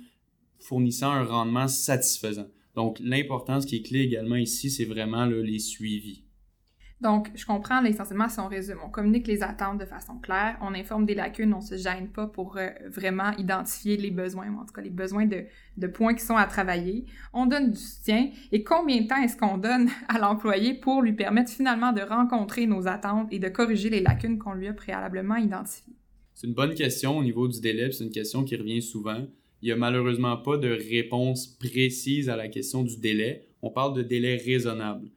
fournissant 0.59 1.09
un 1.09 1.23
rendement 1.23 1.67
satisfaisant. 1.67 2.47
Donc, 2.75 2.99
l'importance 2.99 3.65
qui 3.65 3.77
est 3.77 3.81
clé 3.81 4.01
également 4.01 4.35
ici, 4.35 4.69
c'est 4.69 4.85
vraiment 4.85 5.25
les 5.25 5.59
suivis. 5.59 6.23
Donc, 7.01 7.31
je 7.33 7.47
comprends 7.47 7.83
essentiellement 7.83 8.29
si 8.29 8.39
on 8.39 8.47
résume. 8.47 8.77
On 8.85 8.89
communique 8.89 9.25
les 9.25 9.41
attentes 9.41 9.79
de 9.79 9.85
façon 9.85 10.19
claire, 10.19 10.57
on 10.61 10.75
informe 10.75 11.07
des 11.07 11.15
lacunes, 11.15 11.51
on 11.51 11.61
se 11.61 11.75
gêne 11.75 12.09
pas 12.09 12.27
pour 12.27 12.57
euh, 12.57 12.69
vraiment 12.87 13.31
identifier 13.37 13.97
les 13.97 14.11
besoins, 14.11 14.49
ou 14.51 14.59
en 14.59 14.65
tout 14.65 14.73
cas 14.73 14.83
les 14.83 14.91
besoins 14.91 15.25
de, 15.25 15.45
de, 15.77 15.87
points 15.87 16.13
qui 16.13 16.23
sont 16.23 16.37
à 16.37 16.45
travailler. 16.45 17.05
On 17.33 17.47
donne 17.47 17.71
du 17.71 17.79
soutien 17.79 18.29
et 18.51 18.63
combien 18.63 19.01
de 19.01 19.07
temps 19.07 19.19
est-ce 19.19 19.35
qu'on 19.35 19.57
donne 19.57 19.89
à 20.09 20.19
l'employé 20.19 20.75
pour 20.75 21.01
lui 21.01 21.13
permettre 21.13 21.51
finalement 21.51 21.91
de 21.91 22.01
rencontrer 22.01 22.67
nos 22.67 22.87
attentes 22.87 23.27
et 23.31 23.39
de 23.39 23.49
corriger 23.49 23.89
les 23.89 24.01
lacunes 24.01 24.37
qu'on 24.37 24.53
lui 24.53 24.67
a 24.67 24.73
préalablement 24.73 25.37
identifiées? 25.37 25.95
C'est 26.35 26.45
une 26.45 26.53
bonne 26.53 26.75
question 26.75 27.17
au 27.17 27.23
niveau 27.23 27.47
du 27.47 27.59
délai, 27.61 27.91
c'est 27.91 28.03
une 28.03 28.11
question 28.11 28.43
qui 28.43 28.55
revient 28.55 28.81
souvent. 28.81 29.25
Il 29.61 29.65
n'y 29.65 29.71
a 29.71 29.75
malheureusement 29.75 30.37
pas 30.37 30.57
de 30.57 30.69
réponse 30.69 31.47
précise 31.47 32.29
à 32.29 32.35
la 32.35 32.47
question 32.47 32.83
du 32.83 32.97
délai. 32.97 33.47
On 33.61 33.69
parle 33.69 33.95
de 33.95 34.01
délai 34.01 34.37
raisonnable 34.37 35.11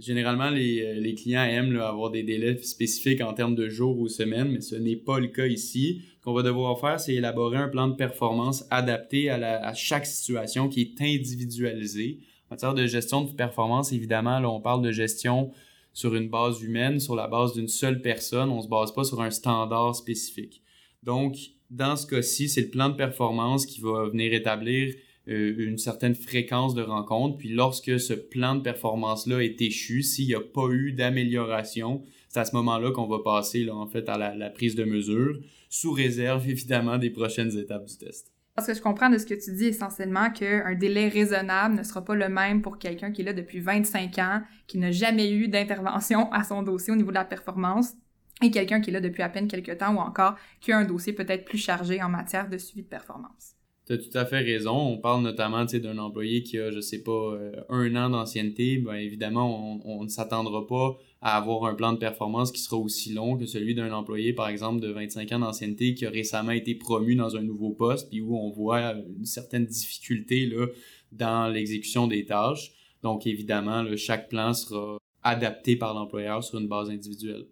généralement, 0.00 0.50
les, 0.50 0.82
euh, 0.82 1.14
clients 1.14 1.44
aiment 1.44 1.76
avoir 1.80 2.10
des 2.10 2.22
délais 2.22 2.58
spécifiques 2.62 3.20
en 3.20 3.32
termes 3.34 3.54
de 3.54 3.68
jours 3.68 3.98
ou 3.98 4.08
semaines, 4.08 4.50
mais 4.50 4.60
ce 4.60 4.76
n'est 4.76 4.96
pas 4.96 5.18
le 5.18 5.28
cas 5.28 5.46
ici. 5.46 6.02
Ce 6.18 6.24
qu'on 6.24 6.32
va 6.32 6.42
devoir 6.42 6.78
faire, 6.80 7.00
c'est 7.00 7.14
élaborer 7.14 7.58
un 7.58 7.68
plan 7.68 7.88
de 7.88 7.94
performance 7.94 8.64
adapté 8.70 9.30
à 9.30 9.72
chaque 9.74 10.06
situation 10.06 10.68
qui 10.68 10.80
est 10.82 11.02
individualisé. 11.02 12.20
En 12.50 12.54
matière 12.54 12.74
de 12.74 12.86
gestion 12.86 13.22
de 13.22 13.32
performance, 13.32 13.92
évidemment, 13.92 14.38
là, 14.40 14.50
on 14.50 14.60
parle 14.60 14.82
de 14.82 14.92
gestion 14.92 15.50
sur 15.92 16.14
une 16.14 16.28
base 16.28 16.62
humaine, 16.62 17.00
sur 17.00 17.14
la 17.14 17.26
base 17.26 17.54
d'une 17.54 17.68
seule 17.68 18.00
personne. 18.00 18.50
On 18.50 18.58
ne 18.58 18.62
se 18.62 18.68
base 18.68 18.92
pas 18.92 19.04
sur 19.04 19.20
un 19.20 19.30
standard 19.30 19.94
spécifique. 19.94 20.62
Donc, 21.02 21.36
dans 21.70 21.96
ce 21.96 22.06
cas-ci, 22.06 22.48
c'est 22.48 22.62
le 22.62 22.70
plan 22.70 22.88
de 22.88 22.94
performance 22.94 23.66
qui 23.66 23.80
va 23.80 24.08
venir 24.08 24.32
établir 24.32 24.94
euh, 25.28 25.54
une 25.58 25.76
certaine 25.76 26.14
fréquence 26.14 26.74
de 26.74 26.82
rencontres. 26.82 27.36
Puis 27.36 27.50
lorsque 27.50 28.00
ce 28.00 28.14
plan 28.14 28.54
de 28.54 28.62
performance-là 28.62 29.40
est 29.40 29.60
échu, 29.60 30.02
s'il 30.02 30.26
n'y 30.26 30.34
a 30.34 30.40
pas 30.40 30.68
eu 30.70 30.92
d'amélioration, 30.92 32.02
c'est 32.28 32.40
à 32.40 32.44
ce 32.46 32.56
moment-là 32.56 32.92
qu'on 32.92 33.06
va 33.06 33.18
passer 33.22 33.64
là, 33.64 33.74
en 33.74 33.86
à 33.86 34.34
la, 34.34 34.50
prise 34.50 34.74
de 34.74 34.84
mesure, 34.84 35.38
sous 35.68 35.92
réserve 35.92 36.48
évidemment 36.48 36.96
des 36.96 37.10
prochaines 37.10 37.56
étapes 37.58 37.84
du 37.84 37.98
test. 37.98 38.32
Parce 38.54 38.66
que 38.66 38.74
je 38.74 38.80
comprends 38.80 39.10
de 39.10 39.18
ce 39.18 39.26
que 39.26 39.34
tu 39.34 39.54
dis 39.54 39.66
essentiellement 39.66 40.30
qu'un 40.30 40.74
délai 40.74 41.08
raisonnable 41.08 41.76
ne 41.76 41.82
sera 41.84 42.04
pas 42.04 42.16
le 42.16 42.28
même 42.28 42.60
pour 42.60 42.78
quelqu'un 42.78 43.12
qui 43.12 43.20
est 43.20 43.24
là 43.24 43.32
depuis 43.32 43.60
25 43.60 44.18
ans, 44.18 44.42
qui 44.66 44.78
n'a 44.78 44.90
jamais 44.90 45.30
eu 45.30 45.46
d'intervention 45.46 46.28
à 46.32 46.42
son 46.42 46.62
dossier 46.62 46.92
au 46.92 46.96
niveau 46.96 47.10
de 47.10 47.14
la 47.16 47.24
performance, 47.24 47.92
et 48.42 48.50
quelqu'un 48.50 48.80
qui 48.80 48.90
est 48.90 48.92
là 48.92 49.00
depuis 49.00 49.22
à 49.22 49.28
peine 49.28 49.48
quelques 49.48 49.78
temps 49.78 49.94
ou 49.94 49.98
encore 49.98 50.34
qui 50.60 50.72
a 50.72 50.78
un 50.78 50.84
dossier 50.84 51.12
peut-être 51.12 51.44
plus 51.44 51.58
chargé 51.58 52.02
en 52.02 52.08
matière 52.08 52.48
de 52.48 52.58
suivi 52.58 52.82
de 52.82 52.88
performance. 52.88 53.54
Tu 53.88 53.94
as 53.94 53.98
tout 53.98 54.18
à 54.18 54.26
fait 54.26 54.40
raison. 54.40 54.76
On 54.76 54.98
parle 54.98 55.22
notamment 55.22 55.64
d'un 55.64 55.96
employé 55.96 56.42
qui 56.42 56.58
a, 56.58 56.70
je 56.70 56.78
sais 56.78 57.02
pas, 57.02 57.10
euh, 57.10 57.52
un 57.70 57.96
an 57.96 58.10
d'ancienneté. 58.10 58.76
Ben, 58.76 58.96
évidemment, 58.96 59.80
on, 59.82 60.04
ne 60.04 60.08
s'attendra 60.08 60.66
pas 60.66 60.98
à 61.22 61.38
avoir 61.38 61.64
un 61.64 61.74
plan 61.74 61.94
de 61.94 61.98
performance 61.98 62.52
qui 62.52 62.60
sera 62.60 62.76
aussi 62.76 63.14
long 63.14 63.38
que 63.38 63.46
celui 63.46 63.74
d'un 63.74 63.90
employé, 63.92 64.34
par 64.34 64.48
exemple, 64.48 64.80
de 64.80 64.88
25 64.88 65.32
ans 65.32 65.38
d'ancienneté 65.38 65.94
qui 65.94 66.04
a 66.04 66.10
récemment 66.10 66.52
été 66.52 66.74
promu 66.74 67.14
dans 67.14 67.34
un 67.36 67.42
nouveau 67.42 67.70
poste, 67.70 68.10
puis 68.10 68.20
où 68.20 68.36
on 68.36 68.50
voit 68.50 68.92
une 68.92 69.24
certaine 69.24 69.64
difficulté 69.64 70.44
là, 70.44 70.66
dans 71.12 71.48
l'exécution 71.50 72.06
des 72.06 72.26
tâches. 72.26 72.72
Donc, 73.02 73.26
évidemment, 73.26 73.86
chaque 73.96 74.28
plan 74.28 74.52
sera 74.52 74.98
adapté 75.22 75.76
par 75.76 75.94
l'employeur 75.94 76.44
sur 76.44 76.58
une 76.58 76.68
base 76.68 76.90
individuelle. 76.90 77.46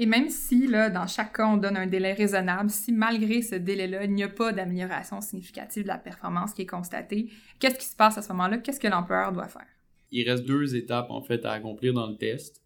Et 0.00 0.06
même 0.06 0.28
si, 0.28 0.68
là, 0.68 0.90
dans 0.90 1.08
chaque 1.08 1.36
cas, 1.36 1.48
on 1.48 1.56
donne 1.56 1.76
un 1.76 1.88
délai 1.88 2.12
raisonnable, 2.12 2.70
si 2.70 2.92
malgré 2.92 3.42
ce 3.42 3.56
délai-là, 3.56 4.04
il 4.04 4.12
n'y 4.12 4.22
a 4.22 4.28
pas 4.28 4.52
d'amélioration 4.52 5.20
significative 5.20 5.82
de 5.82 5.88
la 5.88 5.98
performance 5.98 6.54
qui 6.54 6.62
est 6.62 6.66
constatée, 6.66 7.30
qu'est-ce 7.58 7.78
qui 7.78 7.86
se 7.86 7.96
passe 7.96 8.16
à 8.16 8.22
ce 8.22 8.28
moment-là? 8.28 8.58
Qu'est-ce 8.58 8.78
que 8.78 8.86
l'employeur 8.86 9.32
doit 9.32 9.48
faire? 9.48 9.66
Il 10.12 10.30
reste 10.30 10.44
deux 10.44 10.76
étapes, 10.76 11.10
en 11.10 11.20
fait, 11.20 11.44
à 11.44 11.50
accomplir 11.50 11.94
dans 11.94 12.06
le 12.06 12.16
test. 12.16 12.62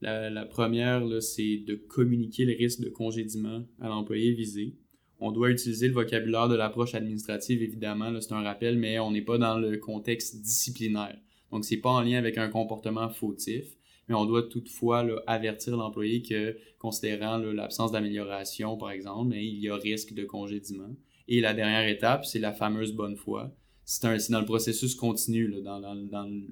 La, 0.00 0.46
première, 0.46 1.02
c'est 1.22 1.58
de 1.58 1.74
communiquer 1.74 2.46
le 2.46 2.56
risque 2.56 2.80
de 2.80 2.88
congédiement 2.88 3.62
à 3.82 3.88
l'employé 3.88 4.32
visé. 4.32 4.74
On 5.18 5.32
doit 5.32 5.50
utiliser 5.50 5.88
le 5.88 5.92
vocabulaire 5.92 6.48
de 6.48 6.56
l'approche 6.56 6.94
administrative, 6.94 7.62
évidemment, 7.62 8.18
c'est 8.22 8.32
un 8.32 8.42
rappel, 8.42 8.78
mais 8.78 8.98
on 8.98 9.10
n'est 9.10 9.20
pas 9.20 9.36
dans 9.36 9.58
le 9.58 9.76
contexte 9.76 10.40
disciplinaire. 10.40 11.18
Donc, 11.52 11.66
c'est 11.66 11.76
pas 11.76 11.90
en 11.90 12.00
lien 12.00 12.16
avec 12.16 12.38
un 12.38 12.48
comportement 12.48 13.10
fautif 13.10 13.66
mais 14.10 14.16
on 14.16 14.24
doit 14.24 14.42
toutefois 14.42 15.06
avertir 15.28 15.76
l'employé 15.76 16.20
que, 16.20 16.56
considérant 16.80 17.38
l'absence 17.38 17.92
d'amélioration, 17.92 18.76
par 18.76 18.90
exemple, 18.90 19.36
il 19.36 19.60
y 19.60 19.68
a 19.68 19.76
risque 19.76 20.14
de 20.14 20.24
congédiement. 20.24 20.96
Et 21.28 21.40
la 21.40 21.54
dernière 21.54 21.86
étape, 21.86 22.26
c'est 22.26 22.40
la 22.40 22.52
fameuse 22.52 22.92
bonne 22.92 23.14
foi. 23.14 23.52
C'est 23.84 24.30
dans 24.32 24.40
le 24.40 24.46
processus 24.46 24.96
continu, 24.96 25.54
dans, 25.62 25.80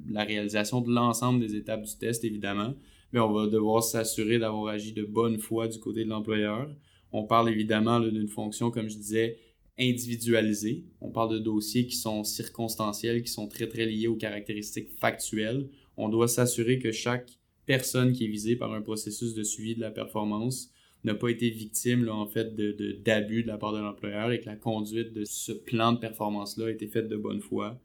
la 0.09 0.23
réalisation 0.23 0.81
de 0.81 0.93
l'ensemble 0.93 1.41
des 1.41 1.57
étapes 1.57 1.83
du 1.83 1.99
test, 1.99 2.23
évidemment, 2.23 2.75
mais 3.13 3.19
on 3.19 3.33
va 3.33 3.49
devoir 3.49 3.83
s'assurer 3.83 4.39
d'avoir 4.39 4.73
agi 4.73 4.93
de 4.93 5.03
bonne 5.03 5.39
foi 5.39 5.67
du 5.67 5.81
côté 5.81 6.05
de 6.05 6.11
l'employeur. 6.11 6.71
On 7.11 7.25
parle 7.25 7.51
évidemment 7.51 7.99
d'une 7.99 8.29
fonction, 8.29 8.71
comme 8.71 8.89
je 8.89 8.97
disais, 8.99 9.37
individualisée. 9.81 10.85
On 11.01 11.11
parle 11.11 11.33
de 11.33 11.39
dossiers 11.41 11.89
qui 11.89 11.97
sont 11.97 12.23
circonstanciels, 12.23 13.25
qui 13.25 13.33
sont 13.33 13.49
très, 13.49 13.67
très 13.67 13.87
liés 13.87 14.07
aux 14.07 14.15
caractéristiques 14.15 14.91
factuelles. 15.01 15.69
On 15.97 16.09
doit 16.09 16.29
s'assurer 16.29 16.79
que 16.79 16.93
chaque 16.93 17.39
personne 17.69 18.13
qui 18.13 18.25
est 18.25 18.29
visée 18.29 18.57
par 18.57 18.73
un 18.73 18.81
processus 18.81 19.35
de 19.35 19.43
suivi 19.43 19.75
de 19.75 19.81
la 19.81 19.91
performance 19.91 20.73
n'a 21.05 21.15
pas 21.15 21.29
été 21.29 21.51
victime 21.51 22.03
là, 22.03 22.15
en 22.15 22.27
fait 22.27 22.57
d'abus 22.57 23.43
de, 23.43 23.49
la 23.49 23.59
part 23.59 23.75
de 23.75 23.79
l'employeur 23.79 24.33
et 24.33 24.41
que 24.41 24.47
la 24.47 24.57
conduite 24.57 25.13
de 25.13 25.25
ce 25.25 25.53
plan 25.53 25.93
de 25.93 25.99
performance-là 25.99 26.67
a 26.67 26.71
été 26.71 26.87
faite 26.87 27.09
de 27.09 27.17
bonne 27.17 27.43
foi. 27.43 27.79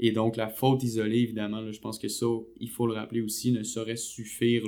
Et 0.00 0.10
donc 0.10 0.36
la 0.36 0.48
faute 0.48 0.82
isolée, 0.82 1.20
évidemment, 1.20 1.70
je 1.70 1.78
pense 1.78 2.00
que 2.00 2.08
ça, 2.08 2.26
il 2.58 2.68
faut 2.68 2.88
le 2.88 2.94
rappeler 2.94 3.20
aussi, 3.20 3.52
ne 3.52 3.62
saurait 3.62 3.96
suffire 3.96 4.64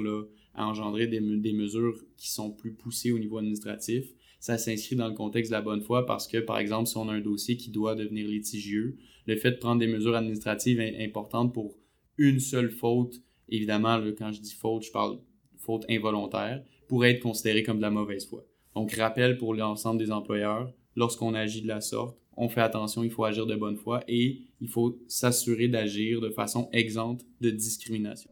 à 0.54 0.68
engendrer 0.68 1.08
des, 1.08 1.20
des 1.20 1.52
mesures 1.52 2.00
qui 2.16 2.30
sont 2.30 2.52
plus 2.52 2.72
poussées 2.72 3.10
au 3.10 3.18
niveau 3.18 3.38
administratif. 3.38 4.06
Ça 4.38 4.56
s'inscrit 4.56 4.94
dans 4.94 5.08
le 5.08 5.14
contexte 5.14 5.50
de 5.50 5.56
la 5.56 5.62
bonne 5.62 5.82
foi 5.82 6.06
parce 6.06 6.28
que, 6.28 6.38
par 6.38 6.58
exemple, 6.58 6.88
si 6.88 6.96
on 6.96 7.08
a 7.08 7.12
un 7.12 7.20
dossier 7.20 7.56
qui 7.56 7.70
doit 7.70 7.96
devenir 7.96 8.28
litigieux, 8.28 8.96
le 9.26 9.34
fait 9.34 9.50
de 9.50 9.56
prendre 9.56 9.80
des 9.80 9.88
mesures 9.88 10.14
administratives 10.14 10.80
importantes 10.80 11.52
pour 11.52 11.76
une 12.18 12.38
seule 12.38 12.70
faute 12.70 13.20
évidemment, 13.50 14.00
quand 14.18 14.32
je 14.32 14.40
dis 14.40 14.54
faute, 14.54 14.84
je 14.84 14.92
parle 14.92 15.18
faute 15.58 15.84
involontaire, 15.90 16.62
pourrait 16.88 17.12
être 17.12 17.22
considéré 17.22 17.62
comme 17.62 17.76
de 17.76 17.82
la 17.82 17.90
mauvaise 17.90 18.26
foi. 18.28 18.44
Donc, 18.74 18.92
rappel 18.92 19.36
pour 19.36 19.54
l'ensemble 19.54 19.98
des 19.98 20.10
employeurs, 20.10 20.72
lorsqu'on 20.96 21.34
agit 21.34 21.62
de 21.62 21.68
la 21.68 21.80
sorte, 21.80 22.16
on 22.36 22.48
fait 22.48 22.62
attention, 22.62 23.04
il 23.04 23.10
faut 23.10 23.24
agir 23.24 23.46
de 23.46 23.54
bonne 23.54 23.76
foi 23.76 24.02
et 24.08 24.40
il 24.60 24.68
faut 24.68 24.98
s'assurer 25.08 25.68
d'agir 25.68 26.20
de 26.20 26.30
façon 26.30 26.68
exempte 26.72 27.24
de 27.40 27.50
discrimination. 27.50 28.30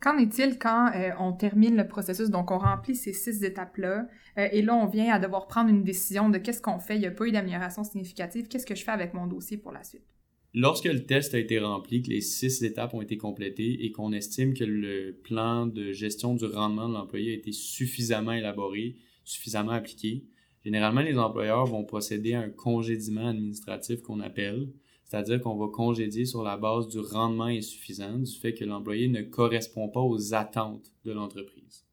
Qu'en 0.00 0.16
est-il 0.16 0.58
quand 0.58 0.90
euh, 0.94 1.10
on 1.18 1.32
termine 1.32 1.76
le 1.76 1.86
processus, 1.86 2.30
donc 2.30 2.50
on 2.50 2.58
remplit 2.58 2.96
ces 2.96 3.12
six 3.12 3.44
étapes-là, 3.44 4.08
euh, 4.38 4.48
et 4.50 4.62
là 4.62 4.74
on 4.74 4.86
vient 4.86 5.12
à 5.12 5.18
devoir 5.18 5.46
prendre 5.46 5.68
une 5.68 5.84
décision 5.84 6.30
de 6.30 6.38
qu'est-ce 6.38 6.62
qu'on 6.62 6.78
fait, 6.78 6.96
il 6.96 7.00
n'y 7.00 7.06
a 7.06 7.10
pas 7.10 7.26
eu 7.26 7.32
d'amélioration 7.32 7.84
significative, 7.84 8.48
qu'est-ce 8.48 8.66
que 8.66 8.74
je 8.74 8.82
fais 8.82 8.92
avec 8.92 9.12
mon 9.12 9.26
dossier 9.26 9.58
pour 9.58 9.72
la 9.72 9.84
suite? 9.84 10.06
Lorsque 10.52 10.86
le 10.86 11.06
test 11.06 11.32
a 11.34 11.38
été 11.38 11.60
rempli, 11.60 12.02
que 12.02 12.10
les 12.10 12.20
six 12.20 12.64
étapes 12.64 12.92
ont 12.94 13.02
été 13.02 13.16
complétées 13.16 13.84
et 13.84 13.92
qu'on 13.92 14.12
estime 14.12 14.52
que 14.52 14.64
le 14.64 15.16
plan 15.22 15.66
de 15.66 15.92
gestion 15.92 16.34
du 16.34 16.44
rendement 16.44 16.88
de 16.88 16.94
l'employé 16.94 17.30
a 17.30 17.36
été 17.36 17.52
suffisamment 17.52 18.32
élaboré, 18.32 18.96
suffisamment 19.22 19.70
appliqué, 19.70 20.24
généralement 20.64 21.02
les 21.02 21.16
employeurs 21.16 21.66
vont 21.66 21.84
procéder 21.84 22.34
à 22.34 22.40
un 22.40 22.50
congédiement 22.50 23.28
administratif 23.28 24.02
qu'on 24.02 24.18
appelle, 24.18 24.72
c'est-à-dire 25.04 25.40
qu'on 25.40 25.56
va 25.56 25.68
congédier 25.68 26.24
sur 26.24 26.42
la 26.42 26.56
base 26.56 26.88
du 26.88 26.98
rendement 26.98 27.44
insuffisant, 27.44 28.18
du 28.18 28.32
fait 28.32 28.52
que 28.52 28.64
l'employé 28.64 29.06
ne 29.06 29.22
correspond 29.22 29.88
pas 29.88 30.02
aux 30.02 30.34
attentes 30.34 30.92
de 31.04 31.12
l'entreprise. 31.12 31.84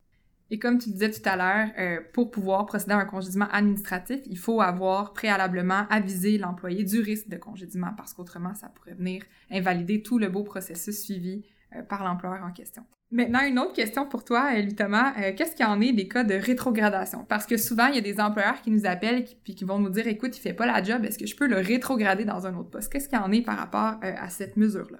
Et 0.49 0.59
comme 0.59 0.77
tu 0.77 0.89
disais 0.89 1.11
tout 1.11 1.21
à 1.25 1.35
l'heure, 1.35 1.69
euh, 1.77 1.99
pour 2.13 2.31
pouvoir 2.31 2.65
procéder 2.65 2.93
à 2.93 2.97
un 2.97 3.05
congédiement 3.05 3.49
administratif, 3.51 4.19
il 4.25 4.37
faut 4.37 4.61
avoir 4.61 5.13
préalablement 5.13 5.85
avisé 5.89 6.37
l'employé 6.37 6.83
du 6.83 7.01
risque 7.01 7.27
de 7.27 7.35
congédiement 7.35 7.91
parce 7.97 8.13
qu'autrement, 8.13 8.55
ça 8.55 8.69
pourrait 8.69 8.93
venir 8.93 9.23
invalider 9.51 10.01
tout 10.01 10.19
le 10.19 10.29
beau 10.29 10.43
processus 10.43 11.03
suivi 11.03 11.43
euh, 11.75 11.81
par 11.81 12.03
l'employeur 12.05 12.43
en 12.45 12.51
question. 12.51 12.83
Maintenant, 13.11 13.41
une 13.41 13.59
autre 13.59 13.73
question 13.73 14.05
pour 14.05 14.23
toi, 14.23 14.51
euh, 14.55 14.69
Thomas. 14.75 15.13
Qu'est-ce 15.33 15.55
qu'il 15.55 15.65
en 15.65 15.81
est 15.81 15.91
des 15.91 16.07
cas 16.07 16.23
de 16.23 16.35
rétrogradation? 16.35 17.25
Parce 17.25 17.45
que 17.45 17.57
souvent, 17.57 17.87
il 17.87 17.95
y 17.95 17.99
a 17.99 18.01
des 18.01 18.19
employeurs 18.19 18.61
qui 18.61 18.71
nous 18.71 18.85
appellent 18.85 19.19
et 19.19 19.23
qui, 19.23 19.55
qui 19.55 19.65
vont 19.65 19.79
nous 19.79 19.89
dire, 19.89 20.07
écoute, 20.07 20.37
il 20.37 20.41
fait 20.41 20.53
pas 20.53 20.65
la 20.65 20.81
job, 20.81 21.03
est-ce 21.03 21.17
que 21.17 21.25
je 21.25 21.35
peux 21.35 21.47
le 21.47 21.57
rétrograder 21.57 22.23
dans 22.25 22.47
un 22.47 22.55
autre 22.55 22.69
poste? 22.69 22.91
Qu'est-ce 22.91 23.09
qu'il 23.09 23.17
en 23.17 23.31
est 23.31 23.41
par 23.41 23.57
rapport 23.57 23.95
à 24.01 24.29
cette 24.29 24.55
mesure-là? 24.55 24.99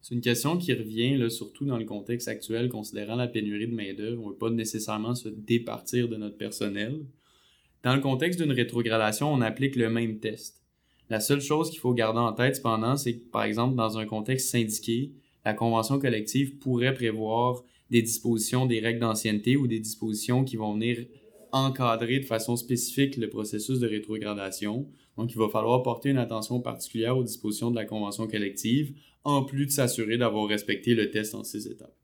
C'est 0.00 0.14
une 0.14 0.20
question 0.20 0.56
qui 0.56 0.72
revient, 0.72 1.30
surtout 1.30 1.64
dans 1.64 1.76
le 1.76 1.84
contexte 1.84 2.28
actuel, 2.28 2.68
considérant 2.68 3.16
la 3.16 3.26
pénurie 3.26 3.66
de 3.66 3.74
main-d'œuvre. 3.74 4.22
On 4.22 4.26
ne 4.28 4.32
veut 4.32 4.38
pas 4.38 4.50
nécessairement 4.50 5.14
se 5.14 5.28
départir 5.28 6.08
de 6.08 6.16
notre 6.16 6.36
personnel. 6.36 7.04
Dans 7.82 7.94
le 7.94 8.00
contexte 8.00 8.40
d'une 8.40 8.52
rétrogradation, 8.52 9.32
on 9.32 9.40
applique 9.40 9.76
le 9.76 9.90
même 9.90 10.18
test. 10.18 10.62
La 11.10 11.20
seule 11.20 11.40
chose 11.40 11.70
qu'il 11.70 11.80
faut 11.80 11.94
garder 11.94 12.20
en 12.20 12.32
tête, 12.32 12.56
cependant, 12.56 12.96
c'est 12.96 13.16
que, 13.16 13.30
par 13.30 13.44
exemple, 13.44 13.76
dans 13.76 13.98
un 13.98 14.06
contexte 14.06 14.50
syndiqué, 14.50 15.12
la 15.44 15.54
convention 15.54 15.98
collective 15.98 16.58
pourrait 16.58 16.94
prévoir 16.94 17.64
des 17.90 18.02
dispositions 18.02 18.66
des 18.66 18.80
règles 18.80 19.00
d'ancienneté 19.00 19.56
ou 19.56 19.66
des 19.66 19.80
dispositions 19.80 20.44
qui 20.44 20.56
vont 20.56 20.74
venir 20.74 21.06
encadrer 21.52 22.20
de 22.20 22.26
façon 22.26 22.56
spécifique 22.56 23.16
le 23.16 23.30
processus 23.30 23.78
de 23.80 23.86
rétrogradation. 23.86 24.86
Donc, 25.18 25.32
il 25.32 25.38
va 25.38 25.48
falloir 25.48 25.82
porter 25.82 26.10
une 26.10 26.18
attention 26.18 26.60
particulière 26.60 27.18
aux 27.18 27.24
dispositions 27.24 27.70
de 27.70 27.76
la 27.76 27.84
convention 27.84 28.28
collective, 28.28 28.94
en 29.24 29.42
plus 29.42 29.66
de 29.66 29.70
s'assurer 29.70 30.16
d'avoir 30.16 30.46
respecté 30.46 30.94
le 30.94 31.10
test 31.10 31.34
en 31.34 31.42
six 31.42 31.66
étapes. 31.66 31.94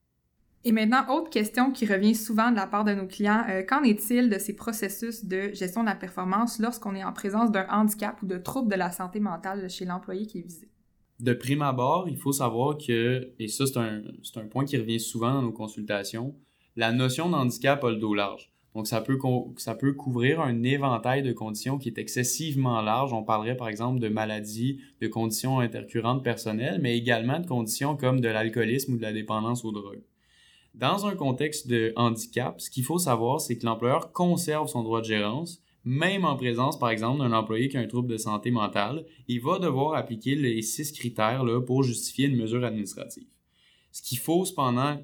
Et 0.64 0.72
maintenant, 0.72 1.04
autre 1.14 1.30
question 1.30 1.70
qui 1.70 1.86
revient 1.86 2.14
souvent 2.14 2.50
de 2.50 2.56
la 2.56 2.66
part 2.66 2.84
de 2.84 2.92
nos 2.92 3.06
clients, 3.06 3.44
euh, 3.48 3.62
qu'en 3.62 3.82
est-il 3.82 4.30
de 4.30 4.38
ces 4.38 4.56
processus 4.56 5.26
de 5.26 5.52
gestion 5.52 5.82
de 5.82 5.88
la 5.88 5.94
performance 5.94 6.58
lorsqu'on 6.58 6.94
est 6.94 7.04
en 7.04 7.12
présence 7.12 7.52
d'un 7.52 7.66
handicap 7.70 8.20
ou 8.22 8.26
de 8.26 8.38
trouble 8.38 8.70
de 8.70 8.76
la 8.76 8.90
santé 8.90 9.20
mentale 9.20 9.70
chez 9.70 9.84
l'employé 9.84 10.26
qui 10.26 10.38
est 10.38 10.42
visé? 10.42 10.68
De 11.20 11.34
prime 11.34 11.62
abord, 11.62 12.08
il 12.08 12.16
faut 12.16 12.32
savoir 12.32 12.78
que, 12.78 13.30
et 13.38 13.46
ça 13.46 13.66
c'est 13.66 13.76
un, 13.76 14.02
un, 14.36 14.46
point 14.46 14.64
qui 14.64 14.76
revient 14.76 14.98
souvent 14.98 15.34
dans 15.34 15.42
nos 15.42 15.52
consultations, 15.52 16.34
la 16.76 16.90
notion 16.90 17.28
d'handicap 17.28 17.84
a 17.84 17.90
le 17.90 17.96
dos 17.96 18.14
large. 18.14 18.50
Donc 18.74 18.88
ça 18.88 19.00
peut, 19.00 19.18
ça 19.56 19.74
peut 19.74 19.92
couvrir 19.92 20.40
un 20.40 20.62
éventail 20.64 21.22
de 21.22 21.32
conditions 21.32 21.78
qui 21.78 21.88
est 21.88 21.98
excessivement 21.98 22.80
large. 22.80 23.12
On 23.12 23.22
parlerait 23.22 23.56
par 23.56 23.68
exemple 23.68 24.00
de 24.00 24.08
maladies, 24.08 24.80
de 25.00 25.06
conditions 25.06 25.60
intercurrentes 25.60 26.24
personnelles, 26.24 26.80
mais 26.82 26.98
également 26.98 27.38
de 27.38 27.46
conditions 27.46 27.96
comme 27.96 28.20
de 28.20 28.28
l'alcoolisme 28.28 28.94
ou 28.94 28.96
de 28.96 29.02
la 29.02 29.12
dépendance 29.12 29.64
aux 29.64 29.70
drogues. 29.70 30.02
Dans 30.74 31.06
un 31.06 31.14
contexte 31.14 31.68
de 31.68 31.92
handicap, 31.94 32.60
ce 32.60 32.68
qu'il 32.68 32.82
faut 32.82 32.98
savoir, 32.98 33.40
c'est 33.40 33.56
que 33.56 33.64
l'employeur 33.64 34.10
conserve 34.10 34.66
son 34.66 34.82
droit 34.82 35.02
de 35.02 35.06
gérance, 35.06 35.62
même 35.84 36.24
en 36.24 36.34
présence, 36.34 36.78
par 36.78 36.90
exemple, 36.90 37.20
d'un 37.20 37.32
employé 37.32 37.68
qui 37.68 37.76
a 37.76 37.80
un 37.80 37.86
trouble 37.86 38.08
de 38.08 38.16
santé 38.16 38.50
mentale, 38.50 39.04
il 39.28 39.40
va 39.40 39.60
devoir 39.60 39.94
appliquer 39.94 40.34
les 40.34 40.62
six 40.62 40.90
critères 40.92 41.44
là, 41.44 41.60
pour 41.60 41.84
justifier 41.84 42.26
une 42.26 42.36
mesure 42.36 42.64
administrative. 42.64 43.28
Ce 43.92 44.02
qu'il 44.02 44.18
faut 44.18 44.44
cependant, 44.44 44.98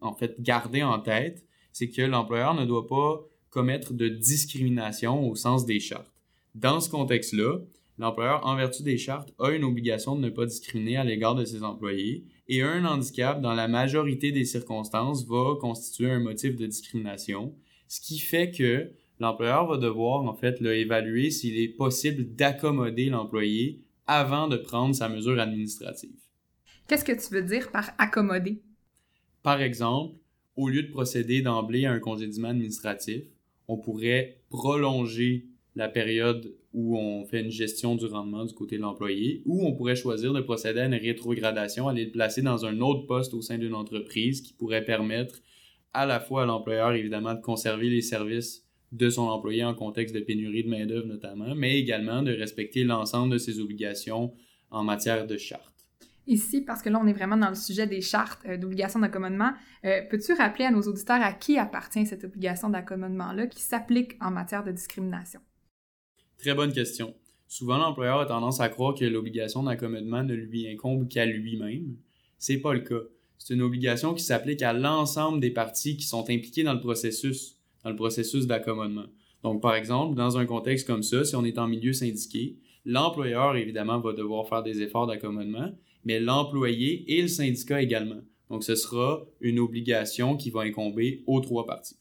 en 0.00 0.12
fait, 0.12 0.38
garder 0.40 0.82
en 0.82 0.98
tête, 0.98 1.46
c'est 1.74 1.90
que 1.90 2.02
l'employeur 2.02 2.54
ne 2.54 2.64
doit 2.64 2.86
pas 2.86 3.20
commettre 3.50 3.92
de 3.92 4.08
discrimination 4.08 5.28
au 5.28 5.34
sens 5.34 5.66
des 5.66 5.80
chartes. 5.80 6.14
Dans 6.54 6.80
ce 6.80 6.88
contexte-là, 6.88 7.58
l'employeur, 7.98 8.46
en 8.46 8.54
vertu 8.54 8.84
des 8.84 8.96
chartes, 8.96 9.34
a 9.40 9.50
une 9.50 9.64
obligation 9.64 10.14
de 10.14 10.20
ne 10.20 10.30
pas 10.30 10.46
discriminer 10.46 10.96
à 10.96 11.04
l'égard 11.04 11.34
de 11.34 11.44
ses 11.44 11.64
employés 11.64 12.24
et 12.46 12.62
un 12.62 12.84
handicap, 12.84 13.40
dans 13.40 13.54
la 13.54 13.66
majorité 13.66 14.30
des 14.30 14.44
circonstances, 14.44 15.26
va 15.26 15.56
constituer 15.60 16.10
un 16.10 16.20
motif 16.20 16.54
de 16.54 16.66
discrimination, 16.66 17.54
ce 17.88 18.00
qui 18.00 18.20
fait 18.20 18.52
que 18.52 18.92
l'employeur 19.18 19.66
va 19.66 19.76
devoir 19.76 20.22
en 20.22 20.34
fait 20.34 20.62
évaluer 20.62 21.30
s'il 21.30 21.58
est 21.58 21.68
possible 21.68 22.36
d'accommoder 22.36 23.06
l'employé 23.06 23.80
avant 24.06 24.46
de 24.46 24.56
prendre 24.56 24.94
sa 24.94 25.08
mesure 25.08 25.40
administrative. 25.40 26.14
Qu'est-ce 26.86 27.04
que 27.04 27.12
tu 27.12 27.34
veux 27.34 27.42
dire 27.42 27.72
par 27.72 27.90
accommoder? 27.98 28.62
Par 29.42 29.60
exemple, 29.60 30.14
au 30.56 30.68
lieu 30.68 30.82
de 30.82 30.90
procéder 30.90 31.42
d'emblée 31.42 31.84
à 31.84 31.92
un 31.92 32.00
congédiement 32.00 32.48
administratif, 32.48 33.24
on 33.68 33.76
pourrait 33.78 34.38
prolonger 34.50 35.46
la 35.76 35.88
période 35.88 36.54
où 36.72 36.98
on 36.98 37.24
fait 37.24 37.40
une 37.40 37.50
gestion 37.50 37.94
du 37.96 38.06
rendement 38.06 38.44
du 38.44 38.54
côté 38.54 38.76
de 38.76 38.82
l'employé, 38.82 39.42
ou 39.46 39.66
on 39.66 39.74
pourrait 39.74 39.96
choisir 39.96 40.32
de 40.32 40.40
procéder 40.40 40.80
à 40.80 40.86
une 40.86 40.94
rétrogradation, 40.94 41.88
aller 41.88 42.04
le 42.04 42.10
placer 42.10 42.42
dans 42.42 42.64
un 42.66 42.80
autre 42.80 43.06
poste 43.06 43.34
au 43.34 43.42
sein 43.42 43.58
d'une 43.58 43.74
entreprise 43.74 44.40
qui 44.40 44.52
pourrait 44.52 44.84
permettre 44.84 45.40
à 45.92 46.06
la 46.06 46.20
fois 46.20 46.42
à 46.42 46.46
l'employeur, 46.46 46.92
évidemment, 46.92 47.34
de 47.34 47.40
conserver 47.40 47.88
les 47.88 48.02
services 48.02 48.64
de 48.92 49.08
son 49.10 49.22
employé 49.22 49.64
en 49.64 49.74
contexte 49.74 50.14
de 50.14 50.20
pénurie 50.20 50.64
de 50.64 50.68
main-d'œuvre 50.68 51.06
notamment, 51.06 51.54
mais 51.54 51.78
également 51.78 52.22
de 52.22 52.32
respecter 52.32 52.84
l'ensemble 52.84 53.32
de 53.32 53.38
ses 53.38 53.60
obligations 53.60 54.32
en 54.70 54.84
matière 54.84 55.26
de 55.26 55.36
charte. 55.36 55.73
Ici, 56.26 56.62
parce 56.62 56.80
que 56.80 56.88
là, 56.88 57.00
on 57.02 57.06
est 57.06 57.12
vraiment 57.12 57.36
dans 57.36 57.50
le 57.50 57.54
sujet 57.54 57.86
des 57.86 58.00
chartes 58.00 58.40
euh, 58.46 58.56
d'obligation 58.56 59.00
d'accommodement, 59.00 59.52
euh, 59.84 60.00
peux-tu 60.10 60.32
rappeler 60.32 60.64
à 60.64 60.70
nos 60.70 60.82
auditeurs 60.82 61.20
à 61.20 61.32
qui 61.32 61.58
appartient 61.58 62.06
cette 62.06 62.24
obligation 62.24 62.70
d'accommodement-là 62.70 63.46
qui 63.46 63.60
s'applique 63.60 64.16
en 64.20 64.30
matière 64.30 64.64
de 64.64 64.72
discrimination? 64.72 65.40
Très 66.38 66.54
bonne 66.54 66.72
question. 66.72 67.14
Souvent, 67.46 67.76
l'employeur 67.76 68.20
a 68.20 68.26
tendance 68.26 68.60
à 68.60 68.68
croire 68.68 68.94
que 68.94 69.04
l'obligation 69.04 69.62
d'accommodement 69.62 70.22
ne 70.24 70.34
lui 70.34 70.66
incombe 70.68 71.08
qu'à 71.08 71.26
lui-même. 71.26 71.96
C'est 72.38 72.58
pas 72.58 72.72
le 72.72 72.80
cas. 72.80 73.02
C'est 73.38 73.54
une 73.54 73.62
obligation 73.62 74.14
qui 74.14 74.24
s'applique 74.24 74.62
à 74.62 74.72
l'ensemble 74.72 75.40
des 75.40 75.50
parties 75.50 75.96
qui 75.96 76.06
sont 76.06 76.22
impliquées 76.30 76.62
dans 76.62 76.72
le 76.72 76.80
processus, 76.80 77.58
dans 77.84 77.90
le 77.90 77.96
processus 77.96 78.46
d'accommodement. 78.46 79.06
Donc, 79.42 79.60
par 79.60 79.74
exemple, 79.74 80.16
dans 80.16 80.38
un 80.38 80.46
contexte 80.46 80.86
comme 80.86 81.02
ça, 81.02 81.24
si 81.24 81.36
on 81.36 81.44
est 81.44 81.58
en 81.58 81.68
milieu 81.68 81.92
syndiqué, 81.92 82.56
l'employeur, 82.86 83.56
évidemment, 83.56 84.00
va 84.00 84.14
devoir 84.14 84.48
faire 84.48 84.62
des 84.62 84.80
efforts 84.80 85.06
d'accommodement, 85.06 85.70
mais 86.04 86.20
l'employé 86.20 87.04
et 87.08 87.22
le 87.22 87.28
syndicat 87.28 87.80
également. 87.82 88.20
Donc, 88.50 88.64
ce 88.64 88.74
sera 88.74 89.24
une 89.40 89.58
obligation 89.58 90.36
qui 90.36 90.50
va 90.50 90.60
incomber 90.60 91.22
aux 91.26 91.40
trois 91.40 91.66
parties. 91.66 91.96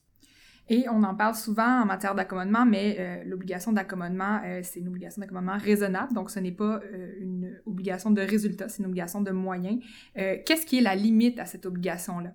Et 0.69 0.85
on 0.89 1.03
en 1.03 1.13
parle 1.13 1.35
souvent 1.35 1.81
en 1.81 1.85
matière 1.85 2.15
d'accommodement, 2.15 2.65
mais 2.65 2.95
euh, 2.97 3.23
l'obligation 3.25 3.73
d'accommodement, 3.73 4.39
euh, 4.45 4.61
c'est 4.63 4.79
une 4.79 4.87
obligation 4.87 5.19
d'accommodement 5.19 5.57
raisonnable, 5.57 6.13
donc 6.13 6.29
ce 6.29 6.39
n'est 6.39 6.53
pas 6.53 6.79
euh, 6.79 7.13
une 7.19 7.59
obligation 7.65 8.11
de 8.11 8.21
résultat, 8.21 8.69
c'est 8.69 8.79
une 8.79 8.85
obligation 8.85 9.21
de 9.21 9.31
moyens. 9.31 9.83
Qu'est-ce 10.15 10.65
qui 10.65 10.77
est 10.77 10.81
la 10.81 10.95
limite 10.95 11.37
à 11.39 11.45
cette 11.45 11.65
obligation-là? 11.65 12.33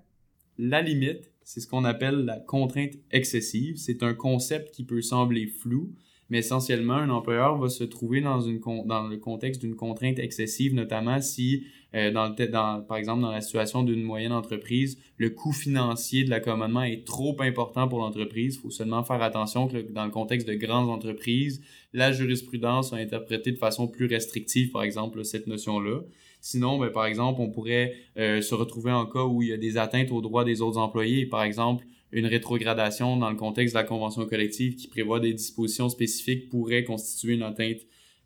La 0.59 0.83
limite, 0.83 1.31
c'est 1.43 1.61
ce 1.61 1.67
qu'on 1.67 1.85
appelle 1.85 2.27
la 2.27 2.39
contrainte 2.39 2.93
excessive. 3.11 3.77
C'est 3.77 4.03
un 4.03 4.13
concept 4.13 4.73
qui 4.73 4.85
peut 4.85 5.01
sembler 5.01 5.47
flou, 5.47 5.95
mais 6.31 6.39
essentiellement, 6.39 6.95
un 6.95 7.11
employeur 7.11 7.57
va 7.57 7.69
se 7.69 7.85
trouver 7.85 8.21
dans, 8.21 8.41
une, 8.41 8.61
dans 8.85 9.09
le 9.09 9.17
contexte 9.17 9.63
d'une 9.63 9.77
contrainte 9.77 10.19
excessive, 10.19 10.75
notamment 10.75 11.21
si, 11.21 11.65
euh, 11.95 12.11
dans, 12.11 12.29
le, 12.29 12.49
dans 12.49 12.83
par 12.83 12.99
exemple, 12.99 13.23
dans 13.23 13.31
la 13.31 13.41
situation 13.41 13.83
d'une 13.83 14.03
moyenne 14.03 14.33
entreprise, 14.33 14.99
le 15.17 15.31
coût 15.31 15.53
financier 15.53 16.25
de 16.25 16.31
l'accommodement 16.31 16.83
est 16.83 17.07
trop 17.07 17.35
important 17.41 17.89
pour 17.89 18.01
l'entreprise. 18.01 18.57
Il 18.57 18.61
faut 18.61 18.71
seulement 18.71 19.05
faire 19.05 19.23
attention 19.23 19.69
que 19.69 19.79
dans 19.79 20.05
le 20.05 20.11
contexte 20.11 20.47
de 20.47 20.55
grandes 20.55 20.91
entreprises, 20.91 21.63
la 21.95 22.13
jurisprudence 22.13 22.93
a 22.93 22.97
interprété 22.97 23.53
de 23.53 23.59
façon 23.59 23.89
plus 23.89 24.07
restrictive, 24.07 24.71
par 24.71 24.83
exemple, 24.83 25.25
cette 25.25 25.47
notion-là. 25.47 26.03
Sinon, 26.41 26.79
ben, 26.79 26.91
par 26.91 27.07
exemple, 27.07 27.41
on 27.41 27.51
pourrait 27.51 27.95
euh, 28.17 28.43
se 28.43 28.55
retrouver 28.55 28.93
en 28.93 29.07
cas 29.07 29.25
où 29.25 29.43
il 29.43 29.49
y 29.49 29.53
a 29.53 29.57
des 29.57 29.77
atteintes 29.77 30.13
aux 30.13 30.21
droits 30.21 30.45
des 30.45 30.61
autres 30.61 30.79
employés. 30.79 31.27
Par 31.27 31.43
exemple, 31.43 31.85
une 32.13 32.27
rétrogradation 32.27 33.17
dans 33.17 33.31
le 33.31 33.37
contexte 33.37 33.75
de 33.75 33.81
la 33.81 33.85
convention 33.85 34.25
collective 34.27 34.77
qui 34.77 34.89
prévoit 34.89 35.21
des 35.21 35.35
dispositions 35.35 35.89
spécifiques 35.89 36.49
pourrait 36.49 36.85
constituer 36.85 37.35
une 37.35 37.43
atteinte 37.43 37.81